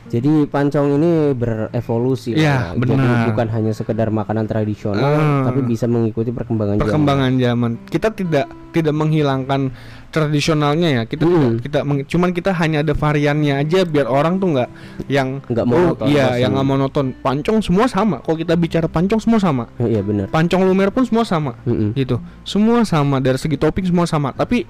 Jadi 0.07 0.47
pancong 0.47 0.87
ini 0.93 1.11
berevolusi 1.33 2.31
Iya, 2.31 2.71
lah. 2.71 2.79
Jadi 2.79 2.95
benar. 2.95 3.27
bukan 3.27 3.47
hanya 3.51 3.71
sekedar 3.71 4.07
makanan 4.07 4.45
tradisional 4.45 5.03
Ah. 5.03 5.43
tapi 5.43 5.59
bisa 5.61 5.83
mengikuti 5.83 6.31
perkembangan, 6.31 6.79
Perkembangan 6.79 7.35
zaman. 7.35 7.71
Kita 7.83 8.09
tidak 8.09 8.47
tidak 8.69 8.93
menghilangkan 8.93 9.67
tradisionalnya 10.09 10.89
ya. 10.89 11.01
Kita 11.03 11.23
tidak 11.23 11.43
Mm. 11.45 11.59
kita 11.59 11.79
meng- 11.83 12.05
cuman 12.05 12.29
kita 12.31 12.51
hanya 12.53 12.79
ada 12.79 12.93
variannya 12.93 13.53
aja 13.57 13.83
biar 13.83 14.07
orang 14.07 14.37
tuh 14.37 14.47
nggak 14.49 14.69
yang 15.07 15.43
Nggak 15.43 15.65
oh, 15.65 15.69
monoton 15.69 16.05
iya, 16.07 16.25
pasti. 16.25 16.39
yang 16.39 16.51
nggak 16.53 16.67
monoton. 16.67 17.05
Pancong 17.17 17.57
semua 17.59 17.85
sama. 17.85 18.17
Kalau 18.21 18.37
kita 18.37 18.53
bicara 18.55 18.87
pancong 18.87 19.19
semua 19.19 19.37
sama. 19.37 19.67
zaman. 19.69 19.87
Iya 19.87 20.01
benar. 20.01 20.25
Pancong 20.29 20.63
lumer 20.63 20.87
pun 20.87 21.03
semua 21.03 21.23
sama. 21.23 21.59
Mm-mm. 21.63 21.91
gitu 21.93 22.15
semua 22.41 22.83
sama 22.83 23.19
dari 23.19 23.35
segi 23.35 23.55
topping 23.55 23.85
semua 23.85 24.05
sama 24.05 24.31
tapi 24.31 24.63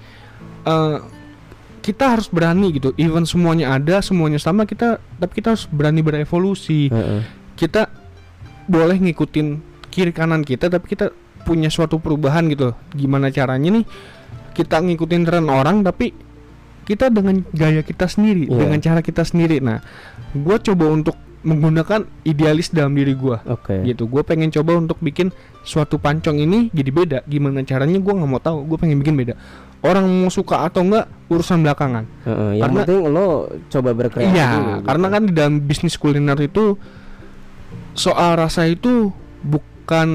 eh, 0.64 0.96
kita 1.88 2.20
harus 2.20 2.28
berani 2.28 2.76
gitu. 2.76 2.92
Even 3.00 3.24
semuanya 3.24 3.72
ada 3.72 4.04
semuanya 4.04 4.36
sama 4.36 4.68
kita 4.68 5.00
tapi 5.16 5.40
kita 5.40 5.56
harus 5.56 5.64
berani 5.72 6.04
berevolusi. 6.04 6.92
Heeh. 6.92 7.24
kita 7.56 7.88
boleh 8.68 9.00
ngikutin 9.00 9.48
kiri 9.90 10.12
kanan 10.12 10.44
kita 10.44 10.68
tapi 10.68 10.92
kita 10.92 11.10
punya 11.42 11.72
suatu 11.72 11.98
perubahan 11.98 12.46
gitu 12.52 12.76
gimana 12.92 13.32
caranya 13.32 13.80
nih? 13.82 13.86
Kita 14.52 14.84
ngikutin 14.84 15.24
tren 15.24 15.48
orang 15.48 15.82
tapi 15.82 16.12
kita 16.84 17.08
dengan 17.08 17.42
gaya 17.52 17.82
kita 17.82 18.06
sendiri 18.06 18.52
Iya. 18.52 18.60
dengan 18.60 18.80
cara 18.84 19.00
kita 19.00 19.24
sendiri. 19.24 19.64
Nah 19.64 19.80
gue 20.36 20.58
coba 20.62 20.92
untuk 20.92 21.16
menggunakan 21.42 22.04
idealis 22.28 22.70
dalam 22.70 22.92
diri 22.92 23.16
gue 23.16 23.40
Oke. 23.48 23.80
gitu. 23.88 24.06
Gue 24.06 24.22
pengen 24.22 24.52
coba 24.52 24.76
untuk 24.76 25.00
bikin 25.00 25.32
suatu 25.64 25.96
pancong 25.96 26.38
ini 26.38 26.68
jadi 26.76 26.92
beda. 26.92 27.18
Gimana 27.24 27.64
caranya? 27.64 27.96
Gue 27.98 28.12
nggak 28.12 28.28
mau 28.28 28.44
tahu. 28.44 28.68
Gue 28.68 28.78
pengen 28.78 29.00
bikin 29.00 29.16
beda 29.16 29.34
orang 29.88 30.06
mau 30.06 30.30
suka 30.30 30.64
atau 30.64 30.84
enggak 30.84 31.08
urusan 31.28 31.60
belakangan 31.60 32.04
Heeh, 32.24 32.52
yang 32.58 32.64
Karena- 32.68 32.84
penting 32.84 33.00
lo 33.08 33.28
coba 33.68 33.90
berkreasi 33.94 34.30
Iya, 34.30 34.48
dulu, 34.50 34.64
gitu. 34.70 34.86
karena 34.86 35.08
kan 35.08 35.22
di 35.24 35.34
dalam 35.34 35.56
bisnis 35.62 35.96
kuliner 35.96 36.40
itu 36.40 36.76
soal 37.94 38.38
rasa 38.38 38.64
itu 38.64 39.10
bukan 39.42 40.10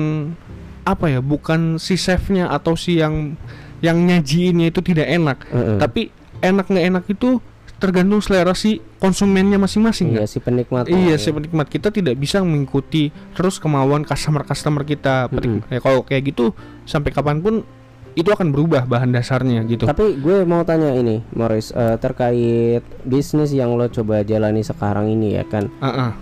apa 0.83 1.07
ya, 1.09 1.21
bukan 1.21 1.79
si 1.79 1.95
chefnya 1.95 2.49
atau 2.49 2.75
si 2.75 2.99
yang 2.99 3.39
yang 3.79 3.99
nyajiinnya 3.99 4.69
itu 4.69 4.81
tidak 4.81 5.07
enak, 5.09 5.39
Heeh. 5.45 5.79
tapi 5.79 6.11
enak 6.41 6.67
nggak 6.67 6.87
enak 6.89 7.05
itu 7.09 7.39
tergantung 7.77 8.23
selera 8.23 8.55
si 8.55 8.79
konsumennya 8.97 9.59
masing-masing. 9.59 10.15
iya 10.15 10.23
si 10.25 10.39
penikmat 10.39 10.87
Iya, 10.87 11.19
si 11.19 11.31
penikmat 11.31 11.67
kita 11.67 11.91
tidak 11.91 12.15
bisa 12.15 12.39
mengikuti 12.39 13.11
terus 13.33 13.59
kemauan 13.59 14.07
customer-customer 14.07 14.87
kita. 14.87 15.27
Penik- 15.29 15.67
ya, 15.67 15.79
kalau 15.79 16.07
kayak 16.07 16.31
gitu 16.31 16.55
sampai 16.83 17.11
kapan 17.11 17.43
pun 17.43 17.67
itu 18.13 18.29
akan 18.29 18.53
berubah 18.53 18.85
bahan 18.85 19.11
dasarnya 19.13 19.65
gitu. 19.65 19.89
Tapi 19.89 20.21
gue 20.21 20.45
mau 20.45 20.63
tanya 20.63 20.93
ini, 20.93 21.25
Morris, 21.33 21.73
eh, 21.73 21.97
terkait 21.97 22.85
bisnis 23.09 23.57
yang 23.57 23.75
lo 23.77 23.89
coba 23.89 24.21
jalani 24.23 24.61
sekarang 24.61 25.09
ini 25.09 25.41
ya 25.41 25.45
kan. 25.49 25.73
Ah, 25.81 26.11
ah. 26.11 26.13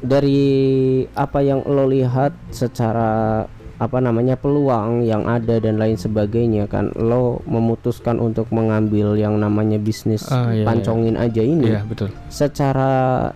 Dari 0.00 1.02
apa 1.16 1.40
yang 1.40 1.64
lo 1.64 1.88
lihat 1.88 2.32
secara 2.52 3.44
apa 3.76 4.00
namanya 4.00 4.40
peluang 4.40 5.04
yang 5.04 5.28
ada 5.28 5.60
dan 5.60 5.76
lain 5.76 6.00
sebagainya 6.00 6.64
kan, 6.64 6.96
lo 6.96 7.44
memutuskan 7.44 8.16
untuk 8.16 8.48
mengambil 8.48 9.12
yang 9.20 9.36
namanya 9.36 9.76
bisnis 9.76 10.24
Ah, 10.32 10.48
iya, 10.48 10.64
pancongin 10.64 11.20
aja 11.20 11.44
ini. 11.44 11.76
Iya, 11.76 11.84
betul. 11.84 12.08
Secara 12.32 13.28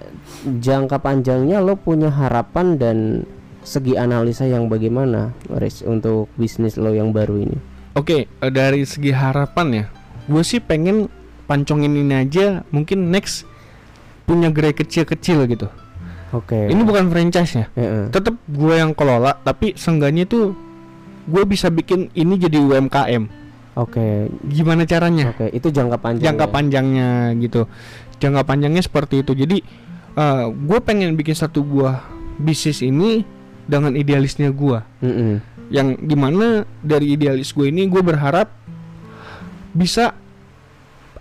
jangka 0.48 0.96
panjangnya 1.04 1.60
lo 1.60 1.76
punya 1.76 2.08
harapan 2.08 2.80
dan 2.80 3.28
segi 3.60 4.00
analisa 4.00 4.48
yang 4.48 4.72
bagaimana, 4.72 5.36
Morris, 5.52 5.84
untuk 5.84 6.32
bisnis 6.40 6.80
lo 6.80 6.96
yang 6.96 7.12
baru 7.12 7.44
ini? 7.44 7.69
Oke, 7.98 8.30
eh, 8.30 8.52
dari 8.52 8.86
segi 8.86 9.10
harapan 9.10 9.66
ya, 9.72 9.84
gue 10.30 10.42
sih 10.46 10.62
pengen 10.62 11.10
pancongin 11.50 11.90
ini 11.90 12.14
aja 12.14 12.62
mungkin 12.70 13.10
next 13.10 13.42
punya 14.30 14.46
gerai 14.54 14.70
kecil-kecil 14.70 15.50
gitu. 15.50 15.66
Oke. 16.30 16.70
Ini 16.70 16.78
bukan 16.86 17.10
franchise 17.10 17.58
ya, 17.58 17.66
Heeh. 17.74 18.06
tetap 18.14 18.38
gue 18.46 18.74
yang 18.78 18.94
kelola, 18.94 19.34
tapi 19.42 19.74
seenggaknya 19.74 20.30
tuh 20.30 20.54
gue 21.26 21.42
bisa 21.42 21.66
bikin 21.66 22.06
ini 22.14 22.38
jadi 22.38 22.62
UMKM. 22.62 23.26
Oke, 23.74 24.30
Gimana 24.46 24.86
caranya? 24.86 25.34
Oke, 25.34 25.50
itu 25.50 25.70
jangka 25.70 25.98
panjang. 25.98 26.24
Jangka 26.30 26.46
ya? 26.46 26.52
panjangnya 26.52 27.08
gitu. 27.38 27.66
Jangka 28.22 28.42
panjangnya 28.46 28.82
seperti 28.82 29.26
itu. 29.26 29.32
Jadi 29.34 29.58
gue 30.52 30.78
pengen 30.82 31.14
bikin 31.18 31.34
satu 31.34 31.62
buah 31.66 32.02
bisnis 32.38 32.82
ini 32.82 33.22
dengan 33.70 33.94
idealisnya 33.94 34.50
gue. 34.50 34.78
Mm-mm. 35.02 35.38
Yang 35.70 35.94
di 35.96 36.18
mana 36.18 36.66
dari 36.82 37.14
idealis 37.14 37.54
gue 37.54 37.70
ini 37.70 37.86
gue 37.86 38.02
berharap 38.02 38.50
bisa 39.70 40.12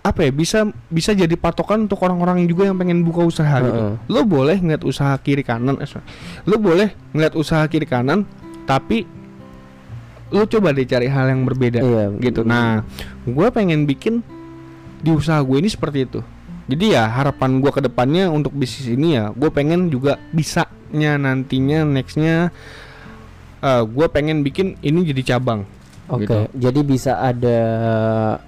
apa 0.00 0.26
ya 0.26 0.32
bisa 0.32 0.64
bisa 0.88 1.12
jadi 1.12 1.36
patokan 1.36 1.84
untuk 1.84 2.00
orang-orang 2.02 2.48
juga 2.48 2.66
yang 2.66 2.76
pengen 2.80 3.04
buka 3.04 3.20
usaha 3.22 3.60
gitu. 3.60 3.70
Heeh. 3.70 3.94
Lo 4.08 4.24
boleh 4.24 4.56
ngeliat 4.58 4.82
usaha 4.82 5.12
kiri 5.20 5.44
kanan, 5.44 5.76
eh, 5.78 5.88
lo 6.48 6.56
boleh 6.56 6.90
ngeliat 7.12 7.36
usaha 7.36 7.62
kiri 7.68 7.84
kanan, 7.84 8.24
tapi 8.64 9.04
lo 10.32 10.48
coba 10.48 10.72
deh 10.72 10.88
cari 10.88 11.04
hal 11.04 11.28
yang 11.28 11.44
berbeda 11.44 11.84
Iya. 11.84 12.04
gitu. 12.16 12.46
Nah, 12.48 12.80
gue 13.28 13.46
pengen 13.52 13.84
bikin 13.84 14.24
di 15.04 15.10
usaha 15.12 15.36
gue 15.44 15.58
ini 15.60 15.68
seperti 15.68 16.08
itu. 16.08 16.20
Jadi 16.70 16.94
ya 16.96 17.04
harapan 17.10 17.58
gue 17.60 17.68
ke 17.68 17.82
depannya 17.82 18.30
untuk 18.32 18.54
bisnis 18.56 18.88
ini 18.88 19.20
ya, 19.20 19.34
gue 19.36 19.50
pengen 19.52 19.90
juga 19.92 20.16
bisanya 20.32 21.18
nantinya 21.18 21.82
nextnya 21.84 22.54
gue 23.62 24.06
pengen 24.08 24.40
bikin 24.40 24.80
ini 24.80 25.04
jadi 25.04 25.36
cabang. 25.36 25.68
Oke, 26.10 26.26
gitu. 26.26 26.38
jadi 26.58 26.80
bisa 26.82 27.12
ada 27.22 27.60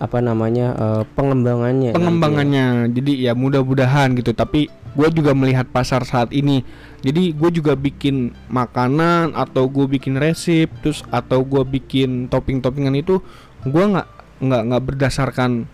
apa 0.02 0.19
namanya 0.19 0.75
eh, 0.75 1.02
pengembangannya. 1.14 1.95
Pengembangannya, 1.95 2.90
jadi 2.90 3.31
ya 3.31 3.33
mudah-mudahan 3.38 4.19
gitu. 4.19 4.35
Tapi 4.35 4.66
gue 4.99 5.09
juga 5.14 5.31
melihat 5.33 5.71
pasar 5.71 6.02
saat 6.02 6.35
ini. 6.35 6.66
Jadi 7.07 7.31
gue 7.31 7.50
juga 7.54 7.78
bikin 7.78 8.35
makanan 8.50 9.38
atau 9.38 9.71
gue 9.71 9.87
bikin 9.87 10.19
resep, 10.19 10.66
terus 10.83 11.07
atau 11.14 11.47
gue 11.47 11.62
bikin 11.62 12.26
topping-toppingan 12.26 12.99
itu 12.99 13.23
gue 13.62 13.85
nggak 13.95 14.09
nggak 14.42 14.62
nggak 14.66 14.83
berdasarkan 14.83 15.71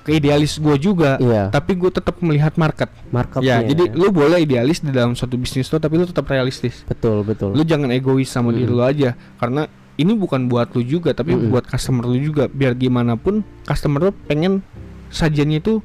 ke 0.00 0.16
idealis 0.16 0.56
gue 0.56 0.76
juga. 0.76 1.16
Iya, 1.16 1.48
Tapi 1.48 1.76
gue 1.76 1.90
tetap 1.90 2.16
melihat 2.20 2.56
market. 2.56 2.88
marketnya. 3.08 3.60
Ya, 3.60 3.66
jadi 3.66 3.92
lu 3.92 4.08
boleh 4.08 4.40
idealis 4.40 4.80
di 4.80 4.88
dalam 4.88 5.12
suatu 5.12 5.34
bisnis 5.34 5.68
lo, 5.68 5.76
tapi 5.76 5.96
lu 5.96 6.04
tetap 6.04 6.24
realistis. 6.26 6.82
betul 6.84 7.20
betul. 7.22 7.52
Lu 7.52 7.62
jangan 7.62 7.90
egois 7.90 8.26
sama 8.26 8.50
diri 8.50 8.66
lu 8.66 8.80
aja, 8.80 9.12
karena 9.36 9.68
ini 9.94 10.16
bukan 10.16 10.48
buat 10.48 10.72
lu 10.72 10.80
juga, 10.80 11.12
tapi 11.12 11.36
Mm-mm. 11.36 11.52
buat 11.52 11.64
customer 11.64 12.04
lu 12.04 12.16
juga. 12.16 12.46
Biar 12.46 12.72
gimana 12.72 13.14
pun 13.14 13.44
customer 13.62 14.08
lu 14.08 14.12
pengen 14.24 14.64
sajiannya 15.08 15.60
itu 15.60 15.84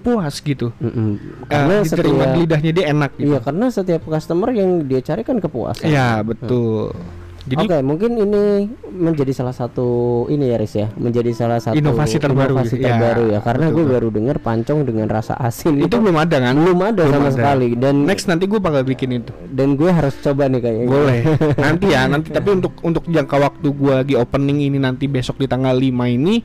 puas 0.00 0.40
gitu. 0.40 0.72
Mm-mm. 0.76 1.16
Eh, 1.44 1.48
Karena 1.48 1.74
diterima 1.80 2.24
setiap 2.24 2.28
di 2.30 2.40
lidahnya 2.40 2.72
dia 2.72 2.84
enak 2.88 3.10
gitu. 3.16 3.24
iya 3.26 3.38
karena 3.38 3.66
setiap 3.68 4.02
customer 4.04 4.48
yang 4.50 4.84
dia 4.84 5.00
cari 5.00 5.22
kan 5.22 5.36
kepuasan. 5.36 5.88
Iya, 5.88 6.20
betul. 6.20 6.92
Jadi 7.40 7.64
Oke, 7.64 7.78
mungkin 7.80 8.10
ini 8.14 8.68
menjadi 8.92 9.32
salah 9.32 9.56
satu 9.56 9.88
ini 10.28 10.52
ya 10.52 10.60
Riz 10.60 10.76
ya, 10.76 10.92
menjadi 10.92 11.32
salah 11.32 11.56
satu 11.56 11.72
Inovasi 11.72 12.20
terbaru 12.20 12.52
inovasi 12.52 12.76
gitu. 12.76 12.84
Ya, 12.84 13.00
terbaru 13.00 13.24
ya, 13.32 13.38
karena 13.40 13.66
gue 13.68 13.80
baru 13.80 14.08
dengar 14.12 14.36
pancong 14.38 14.84
dengan 14.84 15.08
rasa 15.08 15.40
asin 15.40 15.80
itu 15.80 15.96
belum 15.96 16.20
ada 16.20 16.36
kan? 16.36 16.52
belum 16.52 16.78
ada 16.84 17.00
Belum 17.00 17.16
sama 17.16 17.28
ada. 17.28 17.36
sekali 17.40 17.68
dan 17.74 18.04
Next 18.04 18.28
nanti 18.28 18.44
gue 18.44 18.60
bakal 18.60 18.84
bikin 18.84 19.24
itu. 19.24 19.32
dan 19.48 19.72
gue 19.72 19.88
harus 19.88 20.12
coba 20.20 20.52
nih 20.52 20.60
kayaknya. 20.60 20.86
Boleh. 20.86 21.20
nanti 21.64 21.86
ya, 21.88 22.04
nanti 22.04 22.28
tapi 22.28 22.48
untuk 22.52 22.76
untuk 22.84 23.08
jangka 23.08 23.36
waktu 23.40 23.66
gua 23.72 24.04
lagi 24.04 24.14
opening 24.14 24.60
ini 24.60 24.76
nanti 24.76 25.08
besok 25.08 25.40
di 25.40 25.48
tanggal 25.48 25.72
5 25.72 25.88
ini 26.12 26.44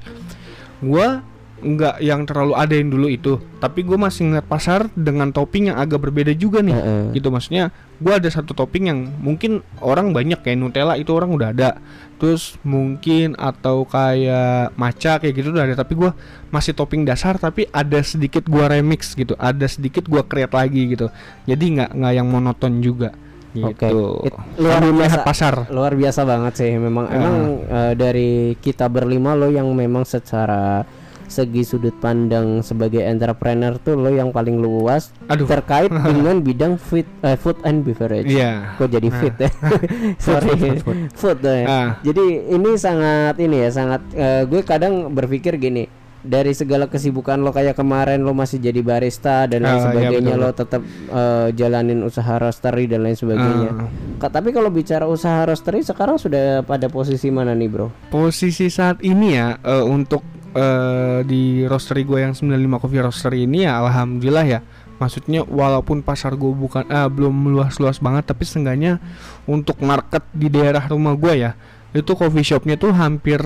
gua 0.79 1.19
nggak 1.55 2.03
yang 2.03 2.27
terlalu 2.27 2.53
ada 2.53 2.74
yang 2.75 2.91
dulu 2.91 3.07
itu, 3.07 3.39
tapi 3.57 3.81
gua 3.81 3.95
masih 3.95 4.27
ngeliat 4.27 4.43
pasar 4.43 4.91
dengan 4.91 5.31
topping 5.31 5.71
yang 5.71 5.77
agak 5.79 6.03
berbeda 6.03 6.35
juga 6.35 6.59
nih. 6.59 6.75
Heeh. 6.75 7.03
Gitu 7.15 7.31
maksudnya 7.31 7.71
gua 7.97 8.19
ada 8.19 8.27
satu 8.27 8.51
topping 8.51 8.91
yang 8.91 9.00
mungkin 9.24 9.63
orang 9.79 10.12
banyak 10.12 10.43
kayak 10.43 10.59
Nutella 10.59 11.00
itu 11.00 11.15
orang 11.15 11.31
udah 11.31 11.55
ada. 11.55 11.79
Terus 12.15 12.55
mungkin 12.63 13.35
atau 13.35 13.83
kayak 13.83 14.75
maca 14.75 15.19
kayak 15.19 15.33
gitu 15.35 15.51
udah 15.55 15.63
ada, 15.67 15.75
tapi 15.79 15.95
gua 15.95 16.12
masih 16.51 16.75
topping 16.75 17.03
dasar 17.03 17.35
tapi 17.35 17.67
ada 17.71 18.00
sedikit 18.03 18.43
gua 18.47 18.67
remix 18.67 19.15
gitu, 19.15 19.35
ada 19.39 19.63
sedikit 19.67 20.05
gua 20.07 20.27
create 20.27 20.51
lagi 20.51 20.91
gitu. 20.91 21.07
Jadi 21.47 21.65
nggak 21.79 21.91
nggak 21.95 22.13
yang 22.15 22.27
monoton 22.27 22.83
juga. 22.83 23.15
Oke. 23.55 23.88
Gitu. 23.88 24.27
It- 24.27 24.59
luar 24.59 24.83
biasa. 24.83 25.19
pasar. 25.24 25.55
luar 25.71 25.95
biasa 25.95 26.27
banget 26.27 26.53
sih 26.59 26.71
memang 26.75 27.07
Ah. 27.07 27.15
emang 27.15 27.35
eh, 27.63 27.93
dari 27.95 28.31
kita 28.59 28.91
berlima 28.91 29.31
lo 29.31 29.47
yang 29.47 29.71
memang 29.71 30.03
secara 30.03 30.83
segi 31.27 31.62
sudut 31.62 31.94
pandang 31.98 32.62
sebagai 32.62 33.01
entrepreneur 33.01 33.75
tuh 33.77 33.96
lo 33.96 34.10
yang 34.10 34.29
paling 34.29 34.58
luas 34.58 35.10
Aduh. 35.27 35.46
terkait 35.46 35.89
dengan 36.08 36.39
bidang 36.39 36.77
food 36.77 37.05
eh, 37.22 37.36
food 37.36 37.58
and 37.63 37.82
beverage. 37.82 38.29
Iya. 38.29 38.77
Kok 38.77 38.89
jadi 38.89 39.08
Nah. 39.10 39.20
fit 39.22 39.36
ya? 39.38 39.50
Sorry, 40.25 40.51
food, 40.55 40.77
food, 40.82 41.00
food 41.13 41.39
ya. 41.41 41.65
Ah. 41.65 41.89
Jadi 42.01 42.25
ini 42.50 42.72
sangat 42.75 43.36
ini 43.38 43.58
ya 43.62 43.70
sangat 43.70 44.01
eh, 44.12 44.44
gue 44.46 44.62
kadang 44.62 45.12
berpikir 45.12 45.55
gini 45.55 45.86
dari 46.25 46.58
segala 46.58 46.89
kesibukan 46.89 47.38
lo 47.38 47.53
kayak 47.53 47.77
kemarin 47.77 48.25
lo 48.25 48.34
masih 48.34 48.58
jadi 48.58 48.82
barista 48.82 49.46
dan 49.46 49.62
lain 49.62 49.77
iya, 49.77 49.86
sebagainya 49.86 50.34
betul. 50.34 50.41
lo 50.41 50.50
tetap 50.58 50.82
eh, 51.13 51.48
jalanin 51.53 52.01
usaha 52.01 52.34
roastery 52.41 52.89
dan 52.89 53.05
lain 53.05 53.13
sebagainya. 53.13 53.70
Ka- 54.17 54.34
tapi 54.34 54.50
kalau 54.50 54.74
bicara 54.74 55.05
usaha 55.05 55.46
roastery 55.46 55.86
sekarang 55.86 56.17
sudah 56.17 56.65
pada 56.65 56.89
posisi 56.89 57.29
mana 57.29 57.53
nih 57.53 57.70
bro? 57.70 57.94
Posisi 58.10 58.74
saat 58.74 59.05
ini 59.05 59.38
ya 59.38 59.62
eh, 59.62 59.86
untuk 59.86 60.25
eh, 60.55 61.19
di 61.27 61.67
roastery 61.67 62.07
gue 62.07 62.19
yang 62.24 62.33
95 62.33 62.81
Coffee 62.81 63.03
Roastery 63.03 63.39
ini 63.43 63.67
ya 63.67 63.83
alhamdulillah 63.83 64.45
ya. 64.47 64.59
Maksudnya 64.95 65.43
walaupun 65.43 66.00
pasar 66.00 66.39
gue 66.39 66.51
bukan 66.55 66.88
ah, 66.88 67.12
belum 67.12 67.51
luas-luas 67.51 68.00
banget 68.00 68.31
tapi 68.31 68.47
seenggaknya 68.47 69.03
untuk 69.43 69.75
market 69.83 70.24
di 70.31 70.47
daerah 70.47 70.88
rumah 70.88 71.19
gue 71.19 71.33
ya 71.35 71.51
itu 71.95 72.12
coffee 72.12 72.43
shopnya 72.43 72.75
tuh 72.75 72.91
hampir 72.91 73.39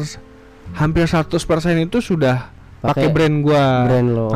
hampir 0.73 1.05
100% 1.05 1.29
itu 1.85 1.97
sudah 2.01 2.49
pakai 2.81 3.11
brand 3.11 3.35
gue. 3.43 3.65
Brand 3.85 4.09
lo. 4.09 4.27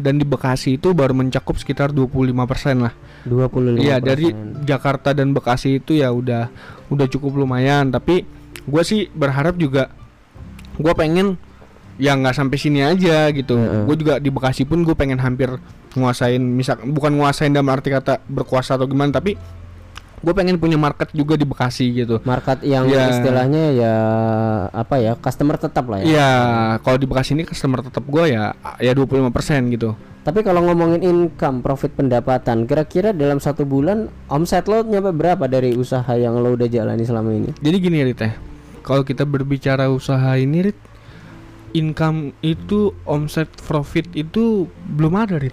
dan 0.00 0.14
di 0.16 0.24
Bekasi 0.26 0.80
itu 0.80 0.96
baru 0.96 1.12
mencakup 1.12 1.54
sekitar 1.60 1.92
25% 1.92 2.34
lah. 2.80 2.94
25 3.24 3.80
Iya 3.80 4.00
dari 4.00 4.32
Jakarta 4.64 5.12
dan 5.16 5.32
Bekasi 5.32 5.80
itu 5.80 5.96
ya 5.96 6.12
udah 6.12 6.48
udah 6.92 7.06
cukup 7.08 7.40
lumayan 7.40 7.88
tapi 7.88 8.24
gue 8.64 8.82
sih 8.84 9.08
berharap 9.12 9.56
juga 9.56 9.92
gue 10.76 10.92
pengen 10.96 11.38
ya 11.96 12.12
nggak 12.12 12.34
sampai 12.34 12.56
sini 12.56 12.80
aja 12.80 13.30
gitu. 13.30 13.54
Gue 13.86 13.96
juga 13.96 14.18
di 14.18 14.28
Bekasi 14.28 14.64
pun 14.64 14.82
gue 14.82 14.94
pengen 14.94 15.18
hampir 15.18 15.50
nguasain 15.94 16.42
misal 16.42 16.82
bukan 16.82 17.14
nguasain 17.14 17.50
dalam 17.50 17.70
arti 17.70 17.88
kata 17.88 18.18
berkuasa 18.26 18.74
atau 18.74 18.84
gimana 18.84 19.14
tapi 19.14 19.38
gue 20.24 20.32
pengen 20.32 20.56
punya 20.56 20.74
market 20.74 21.12
juga 21.12 21.36
di 21.36 21.44
Bekasi 21.44 21.84
gitu. 21.94 22.16
market 22.24 22.64
yang 22.64 22.88
Ya. 22.88 23.12
istilahnya 23.12 23.64
ya 23.70 23.94
apa 24.72 24.96
ya 24.96 25.12
customer 25.14 25.54
tetap 25.54 25.84
lah 25.86 26.00
ya. 26.00 26.06
Iya, 26.08 26.30
kalau 26.80 26.96
di 26.96 27.06
Bekasi 27.06 27.36
ini 27.36 27.44
customer 27.44 27.84
tetap 27.84 28.02
gue 28.02 28.32
ya 28.32 28.56
ya 28.80 28.92
25% 28.96 29.30
gitu. 29.70 29.92
Tapi 30.24 30.40
kalau 30.40 30.64
ngomongin 30.64 31.04
income, 31.04 31.60
profit 31.60 31.92
pendapatan, 31.92 32.64
kira-kira 32.64 33.12
dalam 33.12 33.36
satu 33.36 33.68
bulan 33.68 34.08
omset 34.32 34.64
lo 34.64 34.80
nyampe 34.80 35.12
berapa 35.12 35.44
dari 35.44 35.76
usaha 35.76 36.08
yang 36.16 36.40
lo 36.40 36.56
udah 36.56 36.64
jalani 36.64 37.04
selama 37.04 37.28
ini? 37.28 37.52
Jadi 37.60 37.76
gini 37.76 38.00
Rit 38.00 38.24
ya, 38.24 38.32
kalau 38.80 39.04
kita 39.04 39.28
berbicara 39.28 39.92
usaha 39.92 40.32
ini 40.40 40.72
Rit, 40.72 40.78
income 41.74 42.32
itu 42.40 42.94
omset 43.04 43.50
profit 43.66 44.06
itu 44.14 44.70
belum 44.94 45.14
ada 45.18 45.36
Rit. 45.36 45.52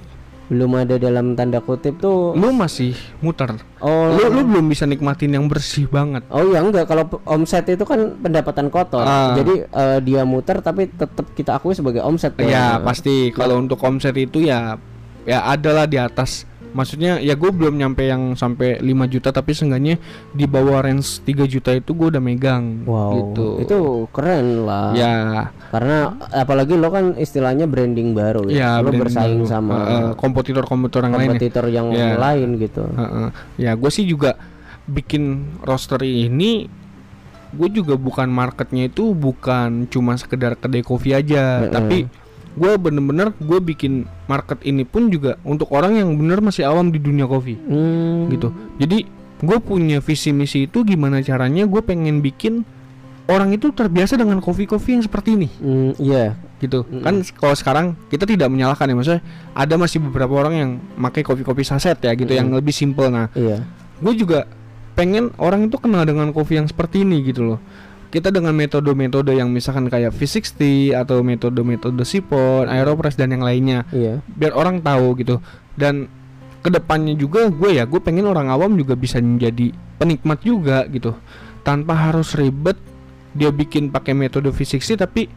Belum 0.52 0.76
ada 0.76 1.00
dalam 1.00 1.32
tanda 1.40 1.64
kutip 1.64 2.04
tuh. 2.04 2.36
Lu 2.36 2.52
masih 2.52 2.92
muter. 3.24 3.56
Oh, 3.80 4.12
Lu 4.12 4.36
lu 4.36 4.44
belum 4.44 4.68
bisa 4.68 4.84
nikmatin 4.84 5.32
yang 5.32 5.48
bersih 5.48 5.88
banget. 5.88 6.28
Oh 6.28 6.44
ya 6.44 6.60
enggak 6.60 6.92
kalau 6.92 7.08
omset 7.24 7.64
itu 7.72 7.88
kan 7.88 8.20
pendapatan 8.20 8.68
kotor. 8.68 9.00
Ah. 9.00 9.32
Jadi 9.32 9.64
eh, 9.64 10.00
dia 10.04 10.28
muter 10.28 10.60
tapi 10.60 10.92
tetap 10.92 11.24
kita 11.40 11.56
akui 11.56 11.72
sebagai 11.72 12.04
omset. 12.04 12.36
dong. 12.36 12.52
Ya 12.52 12.84
pasti 12.84 13.32
kalau 13.32 13.64
untuk 13.64 13.80
omset 13.80 14.12
itu 14.20 14.44
ya 14.44 14.76
ya 15.24 15.40
adalah 15.48 15.88
di 15.88 15.96
atas. 15.96 16.51
Maksudnya 16.72 17.20
ya 17.20 17.34
gue 17.34 17.48
belum 17.48 17.76
nyampe 17.76 18.02
yang 18.02 18.34
sampai 18.34 18.80
5 18.80 18.88
juta 19.08 19.30
tapi 19.30 19.52
seenggaknya 19.52 20.00
di 20.32 20.46
bawah 20.46 20.80
range 20.80 21.20
3 21.22 21.44
juta 21.46 21.72
itu 21.72 21.92
gue 21.92 22.08
udah 22.10 22.20
megang 22.20 22.84
Wow. 22.84 23.12
gitu. 23.14 23.48
Itu 23.60 23.78
keren 24.10 24.64
lah. 24.64 24.92
ya 24.94 25.14
Karena 25.68 26.16
apalagi 26.32 26.74
lo 26.74 26.88
kan 26.88 27.16
istilahnya 27.16 27.64
branding 27.66 28.12
baru 28.12 28.48
ya. 28.48 28.80
ya 28.80 28.80
lo 28.80 28.90
bersaing 28.90 29.44
baru. 29.44 29.48
sama 29.48 29.76
Eh, 29.78 29.92
eh, 29.92 30.10
kompetitor-kompetitor 30.16 31.02
yang 31.02 31.14
lain. 31.14 31.20
ya. 31.22 31.28
kompetitor 31.30 31.66
yang 31.68 31.88
Ya. 31.90 32.16
lain 32.16 32.50
gitu. 32.58 32.84
Heeh. 32.88 33.28
Ya 33.58 33.72
gue 33.74 33.90
sih 33.90 34.04
juga 34.04 34.40
bikin 34.84 35.24
roster 35.62 36.00
ini 36.02 36.68
gue 37.52 37.70
juga 37.70 37.94
bukan 37.94 38.28
marketnya 38.28 38.88
itu 38.88 39.12
bukan 39.12 39.84
cuma 39.86 40.16
sekedar 40.16 40.56
kedai 40.56 40.82
kopi 40.82 41.12
aja 41.12 41.62
Heeh. 41.62 41.68
tapi 41.70 41.98
gue 42.52 42.72
bener-bener 42.76 43.32
gue 43.40 43.60
bikin 43.64 44.04
market 44.28 44.60
ini 44.68 44.84
pun 44.84 45.08
juga 45.08 45.40
untuk 45.48 45.72
orang 45.72 45.96
yang 45.96 46.12
bener 46.20 46.44
masih 46.44 46.68
awam 46.68 46.92
di 46.92 47.00
dunia 47.00 47.24
kopi. 47.28 47.56
Hmm. 47.56 48.28
gitu. 48.28 48.52
Jadi 48.80 49.08
gue 49.42 49.58
punya 49.64 49.98
visi 50.04 50.30
misi 50.36 50.68
itu 50.70 50.84
gimana 50.84 51.24
caranya 51.24 51.66
gue 51.66 51.82
pengen 51.82 52.20
bikin 52.20 52.62
orang 53.32 53.56
itu 53.56 53.72
terbiasa 53.72 54.20
dengan 54.20 54.44
kopi-kopi 54.44 55.00
yang 55.00 55.04
seperti 55.04 55.40
ini. 55.40 55.50
Hmm, 55.64 55.92
iya. 55.98 56.36
gitu. 56.62 56.86
Kan 57.02 57.26
kalau 57.42 57.58
sekarang 57.58 57.86
kita 58.14 58.30
tidak 58.30 58.46
menyalahkan 58.54 58.86
ya 58.86 58.94
maksudnya 58.94 59.22
ada 59.58 59.76
masih 59.82 59.98
beberapa 59.98 60.30
orang 60.46 60.54
yang 60.54 60.70
pakai 60.94 61.26
kopi-kopi 61.26 61.66
saset 61.66 61.98
ya 61.98 62.14
gitu 62.14 62.30
yang 62.38 62.54
lebih 62.54 62.70
simple. 62.76 63.10
Nah 63.10 63.34
Iya. 63.34 63.66
gue 63.98 64.14
juga 64.14 64.46
pengen 64.94 65.32
orang 65.40 65.66
itu 65.66 65.80
kenal 65.80 66.04
dengan 66.06 66.30
kopi 66.36 66.60
yang 66.60 66.68
seperti 66.68 67.02
ini 67.02 67.24
gitu 67.26 67.56
loh 67.56 67.60
kita 68.12 68.28
dengan 68.28 68.52
metode-metode 68.52 69.32
yang 69.40 69.48
misalkan 69.48 69.88
kayak 69.88 70.12
V60 70.12 70.92
atau 70.92 71.24
metode-metode 71.24 72.04
sipon, 72.04 72.68
aeropress 72.68 73.16
dan 73.16 73.32
yang 73.32 73.42
lainnya. 73.42 73.88
Iya. 73.96 74.20
biar 74.36 74.52
orang 74.52 74.84
tahu 74.84 75.16
gitu. 75.24 75.40
Dan 75.80 76.12
ke 76.62 76.70
depannya 76.70 77.16
juga 77.16 77.48
gue 77.50 77.80
ya 77.80 77.88
gue 77.88 77.98
pengen 78.04 78.28
orang 78.28 78.52
awam 78.52 78.76
juga 78.76 78.94
bisa 79.00 79.18
menjadi 79.24 79.72
penikmat 79.96 80.44
juga 80.44 80.84
gitu. 80.92 81.16
Tanpa 81.64 81.96
harus 81.96 82.36
ribet 82.36 82.76
dia 83.32 83.48
bikin 83.48 83.88
pakai 83.88 84.12
metode 84.12 84.52
V60 84.52 85.00
tapi 85.00 85.32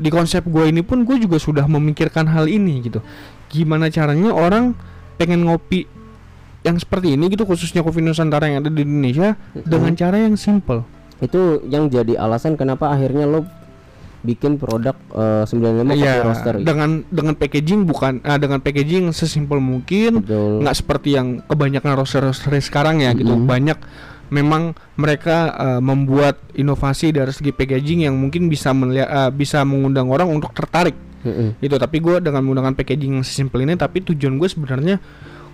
di 0.00 0.08
konsep 0.08 0.48
gue 0.48 0.72
ini 0.72 0.80
pun 0.80 1.04
gue 1.04 1.20
juga 1.20 1.36
sudah 1.36 1.68
memikirkan 1.68 2.24
hal 2.24 2.48
ini 2.48 2.88
gitu. 2.88 3.04
Gimana 3.52 3.92
caranya 3.92 4.32
orang 4.32 4.72
pengen 5.20 5.44
ngopi 5.44 5.84
yang 6.64 6.80
seperti 6.80 7.20
ini 7.20 7.28
gitu 7.28 7.44
khususnya 7.44 7.84
kopi 7.84 8.00
Nusantara 8.00 8.48
yang 8.48 8.64
ada 8.64 8.72
di 8.72 8.80
Indonesia 8.80 9.36
dengan 9.52 9.92
cara 9.92 10.16
yang 10.16 10.40
simple 10.40 11.01
Itu 11.22 11.40
yang 11.64 11.86
jadi 11.86 12.18
alasan 12.18 12.54
kenapa 12.54 12.90
akhirnya 12.90 13.24
lo 13.24 13.46
bikin 14.20 14.54
produk 14.54 14.94
eh, 15.10 15.42
95 15.44 15.82
kopi 15.84 15.98
Iya, 15.98 16.14
roaster. 16.22 16.54
gitu. 16.54 16.62
dengan 16.64 16.90
dengan 17.08 17.34
packaging 17.34 17.80
bukan 17.82 18.22
ah, 18.22 18.36
dengan 18.36 18.58
packaging 18.58 19.10
sesimpel 19.10 19.58
mungkin 19.58 20.22
nggak 20.62 20.76
seperti 20.76 21.14
yang 21.14 21.42
kebanyakan 21.42 21.94
roaster-roaster 21.96 22.54
sekarang 22.60 23.02
ya 23.02 23.10
gitu 23.12 23.34
Mhm. 23.34 23.46
banyak 23.46 23.78
memang 24.28 24.62
mereka 24.94 25.36
eh, 25.52 25.80
membuat 25.80 26.38
inovasi 26.52 27.10
dari 27.10 27.30
segi 27.30 27.50
packaging 27.50 28.06
yang 28.06 28.14
mungkin 28.14 28.46
bisa 28.46 28.70
melihat 28.70 29.10
eh, 29.10 29.30
bisa 29.32 29.62
mengundang 29.62 30.06
orang 30.06 30.30
untuk 30.30 30.50
tertarik 30.52 30.94
Mm-mm. 31.22 31.58
gitu 31.58 31.74
tapi 31.76 31.98
gue 31.98 32.18
dengan 32.18 32.42
menggunakan 32.42 32.74
packaging 32.74 33.12
yang 33.16 33.26
sesimpel 33.26 33.58
ini 33.60 33.74
tapi 33.74 34.02
tujuan 34.02 34.38
gue 34.38 34.46
sebenarnya 34.46 35.02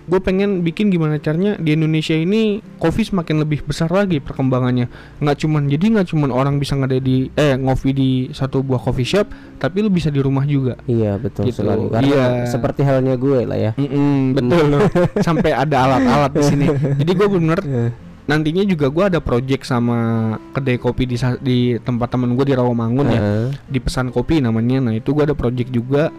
gue 0.09 0.19
pengen 0.19 0.59
bikin 0.59 0.89
gimana 0.89 1.15
caranya 1.15 1.53
di 1.55 1.71
Indonesia 1.71 2.11
ini 2.11 2.41
kopi 2.75 3.01
semakin 3.03 3.39
lebih 3.39 3.61
besar 3.61 3.87
lagi 3.87 4.17
perkembangannya 4.17 4.89
nggak 5.17 5.37
cuman 5.37 5.69
jadi 5.69 5.85
nggak 5.91 6.07
cuman 6.09 6.29
orang 6.29 6.57
bisa 6.57 6.73
ngade 6.73 6.97
di 6.97 7.29
eh 7.31 7.53
ngopi 7.53 7.89
di 7.91 8.09
satu 8.29 8.59
buah 8.59 8.81
coffee 8.81 9.05
shop 9.07 9.29
tapi 9.55 9.79
lu 9.79 9.87
bisa 9.87 10.09
di 10.09 10.17
rumah 10.17 10.43
juga 10.43 10.81
Iya 10.83 11.15
betul 11.15 11.45
Gitu. 11.45 11.61
sekali. 11.61 11.85
Karena 11.87 12.09
Iya. 12.09 12.25
seperti 12.45 12.81
halnya 12.81 13.13
gue 13.13 13.39
lah 13.43 13.59
ya. 13.59 13.71
Mm-mm, 13.75 14.33
betul 14.33 14.65
sampai 15.21 15.51
ada 15.51 15.77
alat-alat 15.79 16.31
di 16.33 16.43
sini 16.43 16.65
jadi 16.99 17.11
gue 17.13 17.27
bener 17.29 17.59
nantinya 18.25 18.61
juga 18.61 18.87
gue 18.87 19.03
ada 19.07 19.19
project 19.19 19.63
sama 19.63 19.97
kedai 20.51 20.77
kopi 20.77 21.05
di 21.05 21.17
di 21.39 21.57
tempat 21.77 22.09
temen 22.09 22.33
gue 22.33 22.45
di 22.45 22.53
Rawamangun 22.53 23.07
ya 23.07 23.17
Heeh. 23.17 23.47
di 23.65 23.79
pesan 23.79 24.09
kopi 24.09 24.37
namanya 24.37 24.77
nah 24.79 24.93
itu 24.93 25.11
gue 25.11 25.23
ada 25.23 25.33
project 25.33 25.69
juga 25.69 26.13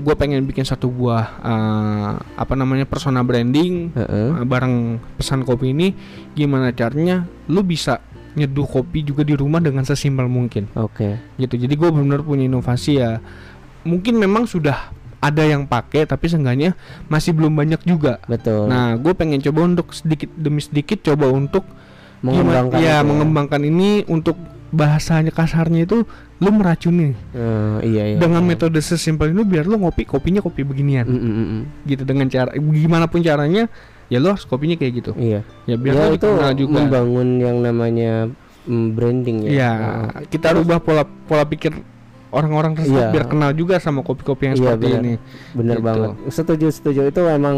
gue 0.00 0.14
pengen 0.16 0.42
bikin 0.42 0.64
satu 0.64 0.88
buah 0.88 1.26
eh, 1.40 2.10
apa 2.34 2.54
namanya 2.56 2.84
persona 2.84 3.20
branding 3.20 3.92
Heeh. 3.92 4.28
eh, 4.34 4.44
bareng 4.44 4.98
pesan 5.14 5.44
kopi 5.44 5.70
ini 5.70 5.92
gimana 6.32 6.72
caranya 6.72 7.28
lu 7.46 7.60
bisa 7.60 8.00
nyeduh 8.32 8.64
kopi 8.64 9.02
juga 9.02 9.26
di 9.26 9.34
rumah 9.34 9.58
dengan 9.58 9.82
sesimpel 9.82 10.26
mungkin 10.26 10.70
Oke. 10.74 11.18
gitu 11.36 11.54
jadi 11.54 11.74
gue 11.74 11.90
benar 11.90 12.22
punya 12.22 12.46
inovasi 12.46 12.98
ya 12.98 13.18
mungkin 13.82 14.16
memang 14.16 14.46
sudah 14.46 14.90
ada 15.20 15.44
yang 15.44 15.68
pakai 15.68 16.08
tapi 16.08 16.30
seenggaknya 16.30 16.72
masih 17.10 17.36
belum 17.36 17.52
banyak 17.52 17.82
juga 17.84 18.22
Betul. 18.24 18.70
nah 18.70 18.96
gue 18.96 19.12
pengen 19.12 19.42
coba 19.42 19.66
untuk 19.66 19.92
sedikit 19.92 20.30
demi 20.32 20.64
sedikit 20.64 21.02
coba 21.04 21.28
untuk 21.28 21.66
mengembangkan 22.24 22.78
gimana- 22.78 22.86
ya 22.86 22.96
itu 23.00 23.08
mengembangkan 23.08 23.62
ini 23.66 23.90
untuk 24.06 24.36
bahasanya 24.70 25.34
kasarnya 25.34 25.84
itu 25.84 26.06
lu 26.40 26.50
meracuni 26.50 27.12
Eh, 27.30 27.78
iya 27.86 28.02
iya. 28.06 28.18
dengan 28.18 28.40
metode 28.40 28.80
sesimpel 28.80 29.30
itu 29.30 29.44
biar 29.44 29.64
lu 29.64 29.76
ngopi 29.76 30.02
kopinya 30.02 30.40
kopi 30.40 30.64
beginian 30.64 31.04
Mm, 31.04 31.20
mm, 31.20 31.32
mm, 31.44 31.62
gitu 31.86 32.02
dengan 32.02 32.26
cara 32.26 32.50
gimana 32.52 33.04
pun 33.04 33.20
caranya 33.20 33.68
ya 34.08 34.18
lo 34.18 34.32
harus 34.32 34.42
kopinya 34.42 34.74
kayak 34.74 34.92
gitu 34.98 35.12
Iya. 35.14 35.44
ya 35.64 35.76
biar 35.76 35.94
ya 35.94 36.04
itu 36.10 36.28
juga 36.56 36.72
membangun 36.80 37.28
yang 37.38 37.60
namanya 37.60 38.32
mm, 38.64 38.86
branding 38.90 39.36
ya. 39.44 39.50
ya 39.52 39.70
Heeh. 39.70 40.08
kita 40.28 40.56
rubah 40.56 40.80
pola 40.80 41.04
pola 41.04 41.44
pikir 41.44 41.76
orang-orang 42.30 42.72
tersebut 42.74 42.98
Iya. 43.00 43.12
biar 43.12 43.24
kenal 43.26 43.50
juga 43.52 43.76
sama 43.76 44.00
kopi-kopi 44.00 44.42
yang 44.46 44.56
Iya, 44.56 44.62
seperti 44.64 44.86
benar. 44.86 45.00
ini 45.02 45.14
Bener 45.52 45.76
Gitu. 45.76 45.84
banget. 45.84 46.10
Setuju 46.30 46.66
setuju 46.70 47.00
itu 47.06 47.20
emang 47.22 47.56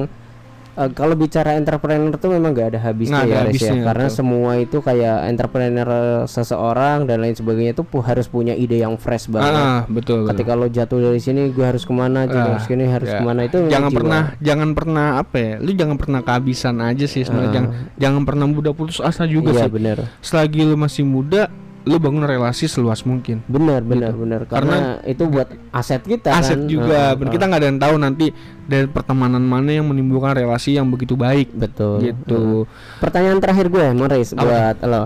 eh, 0.74 0.90
kalau 0.90 1.14
bicara 1.14 1.52
entrepreneur 1.52 2.12
tuh 2.14 2.30
memang 2.30 2.50
gak 2.50 2.68
ada 2.70 2.80
habisnya 2.82 3.12
Nggak 3.14 3.24
ada 3.24 3.34
ya, 3.34 3.40
Riz, 3.42 3.52
ya. 3.54 3.68
habisnya, 3.68 3.82
karena 3.84 4.06
betul. 4.06 4.16
semua 4.16 4.50
itu 4.56 4.76
kayak 4.78 5.16
entrepreneur 5.26 5.88
seseorang 6.26 6.98
dan 7.04 7.18
lain 7.18 7.32
sebagainya 7.32 7.72
itu 7.72 7.82
pu- 7.82 8.00
harus 8.00 8.26
punya 8.26 8.52
ide 8.52 8.78
yang 8.78 8.96
fresh 8.96 9.26
banget. 9.26 9.50
ah 9.50 9.80
betul, 9.86 10.22
betul. 10.22 10.30
Ketika 10.30 10.52
lo 10.54 10.66
jatuh 10.66 10.98
dari 11.02 11.18
sini, 11.18 11.48
gue 11.48 11.62
harus 11.62 11.82
ke 11.82 11.92
mana, 11.92 12.24
Ah, 12.24 12.26
jatuh 12.26 12.50
dari 12.50 12.62
sini 12.64 12.84
harus 12.86 13.06
ya. 13.06 13.18
ke 13.18 13.22
mana 13.22 13.40
itu 13.42 13.58
jangan 13.66 13.88
jiwa. 13.88 13.98
pernah 13.98 14.22
jangan 14.38 14.68
pernah 14.72 15.06
apa 15.18 15.36
ya 15.36 15.52
lu 15.58 15.70
jangan 15.72 15.96
pernah 15.96 16.20
kehabisan 16.20 16.76
aja 16.78 17.04
sih 17.04 17.22
sebenarnya 17.22 17.46
Ah. 17.46 17.54
jangan 17.54 17.70
jangan 17.96 18.22
pernah 18.24 18.46
mudah 18.46 18.72
putus 18.72 18.98
asa 18.98 19.24
juga 19.24 19.50
Iya 19.50 19.62
sih 19.62 19.70
benar, 19.70 19.96
selagi 20.20 20.60
lu 20.62 20.74
masih 20.74 21.02
muda 21.02 21.46
lu 21.82 21.98
bangun 21.98 22.22
relasi 22.22 22.64
seluas 22.64 23.02
mungkin 23.02 23.42
benar, 23.44 23.82
benar, 23.82 24.14
benar. 24.14 24.46
Karena, 24.46 25.02
itu 25.02 25.26
buat 25.26 25.50
aset 25.68 25.98
kita 26.00 26.30
Gitu. 26.30 26.38
aset 26.38 26.54
kan. 26.56 26.70
juga 26.70 26.98
Ah, 27.04 27.12
Ben, 27.12 27.26
ah. 27.26 27.32
kita 27.32 27.44
nggak 27.44 27.58
ada 27.58 27.68
yang 27.68 27.80
tahu 27.80 27.94
nanti 27.96 28.26
dari 28.72 28.88
pertemanan 28.88 29.44
mana 29.44 29.68
yang 29.70 29.84
menimbulkan 29.84 30.32
relasi 30.34 30.74
yang 30.74 30.88
begitu 30.88 31.12
baik 31.14 31.52
Betul. 31.52 32.00
gitu 32.02 32.64
Pertanyaan 32.98 33.36
terakhir 33.36 33.68
gue, 33.68 33.86
Moris, 33.92 34.32
Apa? 34.32 34.40
buat 34.40 34.78
lo. 34.82 35.04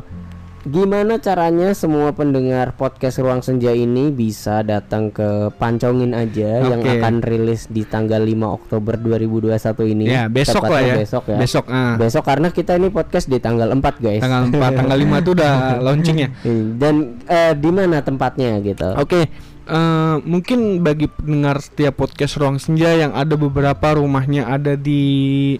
Gimana 0.67 1.23
caranya 1.23 1.71
semua 1.73 2.11
pendengar 2.11 2.75
podcast 2.75 3.23
Ruang 3.23 3.39
Senja 3.39 3.71
ini 3.71 4.11
bisa 4.11 4.67
datang 4.67 5.15
ke 5.15 5.55
Pancongin 5.55 6.11
aja 6.11 6.59
yang 6.59 6.83
Oke. 6.83 6.91
akan 6.93 7.23
rilis 7.23 7.71
di 7.71 7.87
tanggal 7.87 8.19
5 8.19 8.35
Oktober 8.53 8.99
2021 8.99 9.55
ini. 9.87 10.11
ya 10.11 10.27
besok 10.27 10.67
lah 10.67 10.83
ya 10.83 10.99
Besok 10.99 11.31
ya. 11.31 11.39
besok 11.39 11.65
ah 11.71 11.95
Besok 11.95 12.25
karena 12.27 12.51
kita 12.51 12.75
ini 12.75 12.91
podcast 12.91 13.31
di 13.31 13.39
tanggal 13.39 13.71
4, 13.71 13.79
guys. 13.97 14.19
tanggal 14.19 14.43
4 14.51 14.59
tanggal 14.75 14.99
5 14.99 15.23
tuh 15.23 15.33
udah 15.39 15.55
launching 15.87 16.19
ya 16.19 16.29
Dan 16.75 16.95
eh, 17.23 17.55
di 17.55 17.71
mana 17.71 18.03
tempatnya 18.03 18.59
gitu? 18.59 18.91
Oke, 18.99 19.31
eh, 19.67 20.17
mungkin 20.23 20.81
bagi 20.81 21.11
pendengar 21.11 21.59
setiap 21.61 21.99
podcast 22.01 22.39
Ruang 22.39 22.59
Senja 22.63 22.95
yang 22.95 23.13
ada 23.13 23.35
beberapa 23.35 23.99
rumahnya 23.99 24.47
ada 24.47 24.79
di 24.79 25.57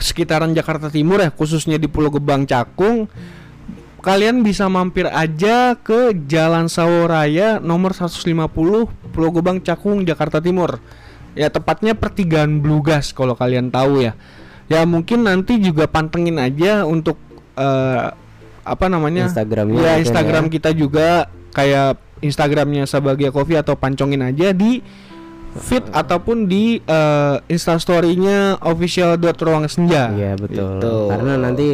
sekitaran 0.00 0.50
Jakarta 0.56 0.90
Timur 0.90 1.22
ya, 1.22 1.30
khususnya 1.30 1.78
di 1.78 1.86
Pulau 1.86 2.10
Gebang 2.10 2.48
Cakung, 2.50 3.06
kalian 4.02 4.42
bisa 4.44 4.66
mampir 4.68 5.06
aja 5.08 5.78
ke 5.78 6.12
Jalan 6.26 6.66
Saworaya 6.68 7.62
nomor 7.62 7.94
150 7.94 8.50
Pulau 9.14 9.30
Gebang 9.32 9.62
Cakung 9.62 10.02
Jakarta 10.04 10.42
Timur. 10.42 10.82
Ya 11.34 11.50
tepatnya 11.50 11.98
pertigaan 11.98 12.62
Blugas 12.62 13.10
kalau 13.10 13.34
kalian 13.34 13.70
tahu 13.70 14.02
ya. 14.02 14.14
Ya 14.70 14.86
mungkin 14.88 15.26
nanti 15.26 15.60
juga 15.60 15.86
pantengin 15.90 16.38
aja 16.38 16.86
untuk 16.86 17.18
eh, 17.58 18.08
apa 18.64 18.86
namanya? 18.88 19.28
Instagramnya 19.28 19.78
Ya 19.78 19.92
Instagram 20.00 20.48
ya. 20.48 20.52
kita 20.58 20.70
juga 20.72 21.28
kayak 21.54 22.00
Instagramnya 22.24 22.88
Sabagia 22.88 23.28
Coffee 23.28 23.60
atau 23.60 23.76
pancongin 23.76 24.24
aja 24.24 24.50
di 24.50 24.80
feed 25.54 25.86
ataupun 25.92 26.50
di 26.50 26.82
eh, 26.82 27.36
instastorynya 27.46 28.58
official 28.64 29.14
ruang 29.20 29.68
senja. 29.68 30.10
Iya 30.10 30.34
betul. 30.34 30.80
Gitu. 30.80 30.94
Karena 31.12 31.32
nanti 31.38 31.68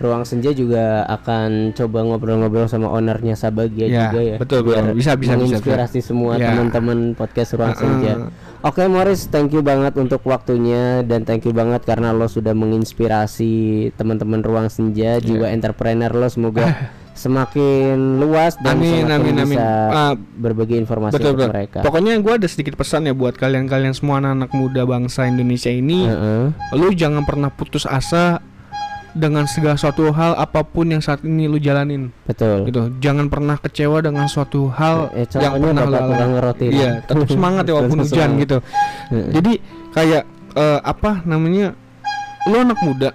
Ruang 0.00 0.24
Senja 0.24 0.48
juga 0.56 1.04
akan 1.04 1.76
coba 1.76 2.00
ngobrol-ngobrol 2.00 2.64
sama 2.72 2.88
ownernya 2.88 3.36
Sabagia 3.36 3.84
Ya, 3.84 4.08
juga 4.08 4.20
ya. 4.24 4.36
betul, 4.40 4.64
betul. 4.64 4.72
biar 4.72 4.96
Bisa, 4.96 5.12
bisa, 5.12 5.12
bisa, 5.20 5.32
menginspirasi 5.36 6.00
semua 6.00 6.40
Ya. 6.40 6.56
teman-teman 6.56 7.12
podcast 7.12 7.52
Ruang 7.52 7.76
Uh-uh. 7.76 7.80
Senja. 7.84 8.12
Oke 8.64 8.80
Morris, 8.88 9.28
thank 9.28 9.52
you 9.52 9.60
banget 9.60 9.92
untuk 10.00 10.24
waktunya 10.24 11.04
dan 11.04 11.28
thank 11.28 11.44
you 11.44 11.52
banget 11.52 11.84
karena 11.84 12.16
lo 12.16 12.32
sudah 12.32 12.56
menginspirasi 12.56 13.92
teman-teman 13.92 14.40
Ruang 14.40 14.72
Senja, 14.72 15.16
Ya. 15.16 15.20
jiwa 15.20 15.52
entrepreneur 15.52 16.08
lo 16.16 16.32
semoga 16.32 16.64
semakin 17.20 17.94
luas 18.16 18.56
dan 18.56 18.74
Amin, 18.74 19.04
semakin 19.04 19.12
amin, 19.14 19.34
amin. 19.38 19.56
bisa 19.56 19.68
Ah, 19.90 20.12
berbagi 20.16 20.74
informasi 20.74 21.14
betul 21.14 21.32
betul. 21.34 21.50
mereka. 21.50 21.78
Pokoknya 21.80 22.16
gue 22.16 22.32
ada 22.34 22.46
sedikit 22.46 22.74
pesan 22.74 23.04
ya 23.04 23.12
buat 23.12 23.34
kalian-kalian 23.34 23.92
semua 23.92 24.18
anak-anak 24.18 24.50
muda 24.50 24.82
bangsa 24.82 25.24
Indonesia 25.24 25.68
ini. 25.68 26.04
Heeh. 26.04 26.44
Lu 26.74 26.88
jangan 26.92 27.22
pernah 27.22 27.48
putus 27.48 27.84
asa 27.84 28.40
dengan 29.10 29.42
segala 29.44 29.74
suatu 29.74 30.06
hal 30.08 30.32
apa 30.34 30.62
pun 30.62 30.86
yang 30.86 31.02
saat 31.02 31.20
ini 31.20 31.44
lu 31.44 31.58
jalanin 31.58 32.14
Betul. 32.24 32.62
gitu. 32.64 32.94
Jangan 32.96 33.26
pernah 33.26 33.56
kecewa 33.56 33.98
dengan 33.98 34.24
suatu 34.24 34.70
hal 34.70 35.10
Eh, 35.12 35.26
yang 35.36 35.58
contohnya 35.58 35.82
pernah 35.82 36.00
lu 36.00 36.14
alami. 36.38 36.66
Iya, 36.68 36.90
tetap 37.02 37.26
semangat 37.26 37.64
ya 37.64 37.74
walaupun 37.74 37.98
hujan 38.06 38.08
semangat. 38.08 38.40
gitu. 38.40 38.56
Heeh. 39.10 39.30
Jadi 39.34 39.52
kayak 39.90 40.22
eh, 40.54 40.80
apa 40.80 41.20
namanya? 41.22 41.74
Lu 42.46 42.56
anak 42.56 42.78
muda 42.80 43.10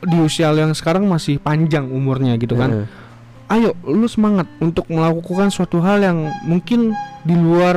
di 0.00 0.16
usia 0.18 0.50
yang 0.50 0.72
sekarang 0.72 1.04
masih 1.04 1.36
panjang 1.36 1.84
umurnya 1.84 2.34
gitu 2.34 2.56
kan. 2.56 2.70
Heeh. 2.74 2.86
Ayo 3.52 3.76
lu 3.84 4.08
semangat 4.08 4.48
untuk 4.58 4.88
melakukan 4.88 5.52
suatu 5.52 5.78
hal 5.84 6.00
yang 6.00 6.32
mungkin 6.48 6.96
di 7.22 7.36
luar 7.36 7.76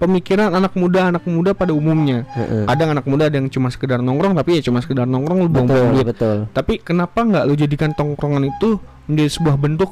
pemikiran 0.00 0.56
anak 0.56 0.72
muda 0.78 1.12
anak 1.12 1.24
muda 1.28 1.52
pada 1.52 1.76
umumnya. 1.76 2.24
Heeh. 2.32 2.64
Kadang 2.64 2.96
anak 2.96 3.04
muda 3.04 3.28
ada 3.28 3.36
yang 3.36 3.52
cuma 3.52 3.68
sekedar 3.68 4.00
nongkrong 4.00 4.32
tapi 4.32 4.58
ya 4.58 4.62
cuma 4.64 4.80
sekedar 4.80 5.04
nongkrong 5.04 5.44
lu 5.44 5.48
duit. 5.52 6.06
betul. 6.08 6.48
Tapi 6.56 6.80
kenapa 6.80 7.20
nggak 7.20 7.44
lu 7.44 7.54
jadikan 7.54 7.92
tongkrongan 7.92 8.48
itu 8.48 8.80
menjadi 9.10 9.30
sebuah 9.34 9.56
bentuk 9.60 9.90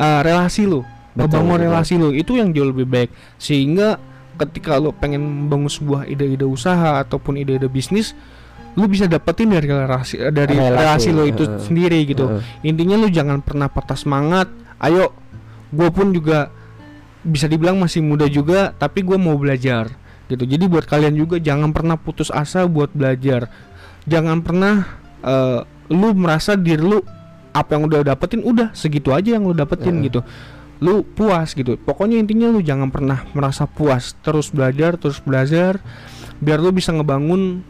uh, 0.00 0.20
relasi 0.26 0.66
lu, 0.66 0.82
betul. 1.14 1.46
relasi 1.46 1.94
lu 2.00 2.10
itu 2.10 2.34
yang 2.40 2.50
jauh 2.50 2.74
lebih 2.74 2.90
baik. 2.90 3.10
Sehingga 3.38 4.02
ketika 4.40 4.80
lu 4.80 4.90
pengen 4.96 5.22
membangun 5.22 5.70
sebuah 5.70 6.08
ide-ide 6.08 6.48
usaha 6.48 6.98
ataupun 7.04 7.36
ide-ide 7.38 7.68
bisnis, 7.68 8.16
lu 8.80 8.88
bisa 8.88 9.04
dapetin 9.04 9.52
dari 9.52 9.68
relasi 9.68 10.16
dari 10.32 10.56
Relasi, 10.56 10.72
relasi, 10.80 11.08
lu 11.12 11.28
itu 11.28 11.44
heeh. 11.44 11.60
sendiri 11.60 11.98
gitu. 12.08 12.24
Heeh. 12.26 12.64
Intinya 12.64 12.96
lu 12.96 13.12
jangan 13.12 13.44
pernah 13.44 13.68
patah 13.68 14.00
semangat. 14.00 14.48
Ayo, 14.80 15.12
gue 15.68 15.88
pun 15.92 16.08
juga 16.16 16.48
bisa 17.20 17.44
dibilang 17.44 17.76
masih 17.76 18.00
muda 18.00 18.24
juga, 18.24 18.72
tapi 18.72 19.04
gue 19.04 19.20
mau 19.20 19.36
belajar 19.36 19.92
gitu. 20.32 20.48
Jadi 20.48 20.64
buat 20.64 20.88
kalian 20.88 21.12
juga 21.12 21.36
jangan 21.36 21.76
pernah 21.76 22.00
putus 22.00 22.32
asa 22.32 22.64
buat 22.64 22.88
belajar. 22.96 23.52
Jangan 24.08 24.40
pernah 24.40 24.88
eh, 25.20 25.60
lu 25.92 26.16
merasa 26.16 26.56
diri 26.56 26.80
lu 26.80 27.04
apa 27.50 27.76
yang 27.76 27.90
udah 27.90 28.06
dapetin 28.06 28.46
udah 28.46 28.70
segitu 28.72 29.10
aja 29.10 29.36
yang 29.36 29.44
lu 29.44 29.52
dapetin 29.52 30.00
Heeh. 30.00 30.06
gitu. 30.08 30.20
Lu 30.80 31.04
puas 31.04 31.52
gitu. 31.52 31.76
Pokoknya 31.76 32.16
intinya 32.16 32.48
lu 32.48 32.64
jangan 32.64 32.88
pernah 32.88 33.28
merasa 33.36 33.68
puas. 33.68 34.16
Terus 34.24 34.48
belajar, 34.48 34.96
terus 34.96 35.20
belajar 35.20 35.76
biar 36.40 36.56
lu 36.56 36.72
bisa 36.72 36.88
ngebangun 36.96 37.60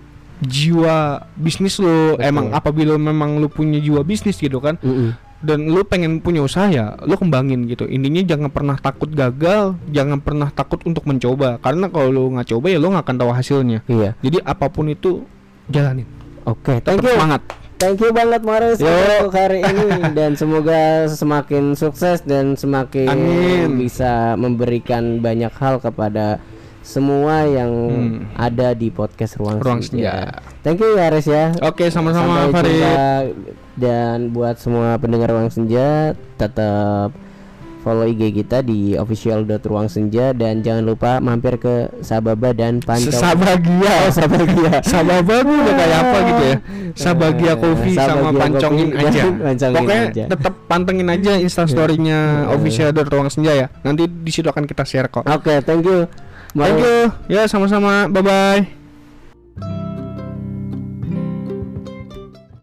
jiwa 0.41 0.97
bisnis 1.37 1.77
lu. 1.79 2.17
Betul. 2.17 2.25
Emang 2.25 2.47
apabila 2.53 2.97
memang 2.97 3.39
lu 3.39 3.49
punya 3.49 3.79
jiwa 3.79 4.01
bisnis 4.03 4.41
gitu 4.41 4.59
kan 4.59 4.77
dan 5.41 5.73
lu 5.73 5.81
pengen 5.89 6.21
punya 6.21 6.45
usaha 6.45 6.69
ya 6.69 7.01
lu 7.09 7.17
kembangin 7.17 7.65
gitu 7.65 7.89
intinya 7.89 8.21
jangan 8.21 8.53
pernah 8.53 8.77
takut 8.77 9.09
gagal 9.09 9.73
jangan 9.89 10.21
pernah 10.21 10.53
takut 10.53 10.85
untuk 10.85 11.09
mencoba 11.09 11.57
karena 11.65 11.89
kalau 11.89 12.13
lu 12.13 12.23
nggak 12.37 12.53
coba 12.53 12.67
ya 12.69 12.77
lu 12.77 12.93
nggak 12.93 13.05
akan 13.09 13.17
tahu 13.17 13.31
hasilnya 13.33 13.81
Iya. 13.89 14.13
jadi 14.21 14.45
apa 14.45 14.69
pun 14.69 14.93
itu 14.93 15.25
jalanin 15.73 16.05
Oke, 16.45 16.81
thank 16.85 17.01
tetap 17.01 17.05
you. 17.09 17.17
semangat 17.17 17.43
Thank 17.81 18.05
you 18.05 18.13
banget 18.13 18.45
Morris 18.45 18.77
Yo. 18.77 18.93
untuk 18.93 19.33
hari 19.33 19.65
ini 19.65 20.13
dan 20.13 20.37
semoga 20.37 21.09
semakin 21.09 21.73
sukses 21.73 22.21
dan 22.21 22.53
semakin 22.53 23.09
Amin. 23.09 23.81
bisa 23.81 24.37
memberikan 24.37 25.25
banyak 25.25 25.49
hal 25.57 25.81
kepada 25.81 26.37
semua 26.83 27.45
yang 27.45 27.71
Hmm. 27.71 28.17
ada 28.35 28.73
di 28.73 28.89
podcast 28.89 29.37
Ruang, 29.37 29.59
Ruang 29.59 29.81
Senja. 29.81 30.11
Senja. 30.33 30.41
Thank 30.61 30.81
you 30.81 30.93
ya 30.93 31.05
Aris 31.07 31.25
ya. 31.25 31.45
oke 31.61 31.85
sama-sama 31.87 32.47
Sampai 32.47 32.55
Farid 32.55 32.85
dan 33.75 34.17
buat 34.31 34.57
semua 34.57 34.97
pendengar 34.97 35.29
Ruang 35.31 35.49
Senja 35.49 36.13
tetap 36.35 37.13
follow 37.81 38.05
IG 38.05 38.21
kita 38.35 38.61
di 38.61 38.93
official.ruangsenja 38.93 40.33
dan 40.33 40.61
jangan 40.61 40.85
lupa 40.85 41.17
mampir 41.17 41.57
ke 41.57 41.89
Sababa 42.01 42.53
dan 42.53 42.77
Pancong. 42.79 43.09
Sabagia 43.11 43.95
Oh, 43.99 44.11
Sabagia. 44.11 44.73
Sababa 44.87 45.37
udah 45.41 45.75
kayak 45.75 45.97
apa 45.99 46.19
gitu 46.23 46.43
ya 46.43 46.57
Sabagia 46.93 47.53
Coffee 47.57 47.95
sama 47.95 48.13
Sabagia 48.27 48.37
pancongin 48.39 48.89
Coffee 48.91 49.01
aja 49.07 49.23
pancongin 49.33 49.77
Pokoknya 49.79 50.03
aja. 50.07 50.25
tetap 50.29 50.55
pantengin 50.67 51.09
aja 51.09 51.33
instastorynya 51.39 52.19
official 52.51 52.89
dari 52.91 53.09
Ruang 53.09 53.29
Senja 53.29 53.53
ya 53.55 53.67
Nanti 53.81 54.05
di 54.05 54.29
situ 54.29 54.45
akan 54.47 54.65
kita 54.65 54.85
share 54.85 55.09
kok 55.09 55.25
Oke, 55.25 55.61
thank 55.63 55.81
you. 55.83 56.05
Thank 56.57 56.83
you. 56.83 57.13
Ya 57.31 57.47
sama-sama. 57.47 58.11
Bye-bye 58.11 58.80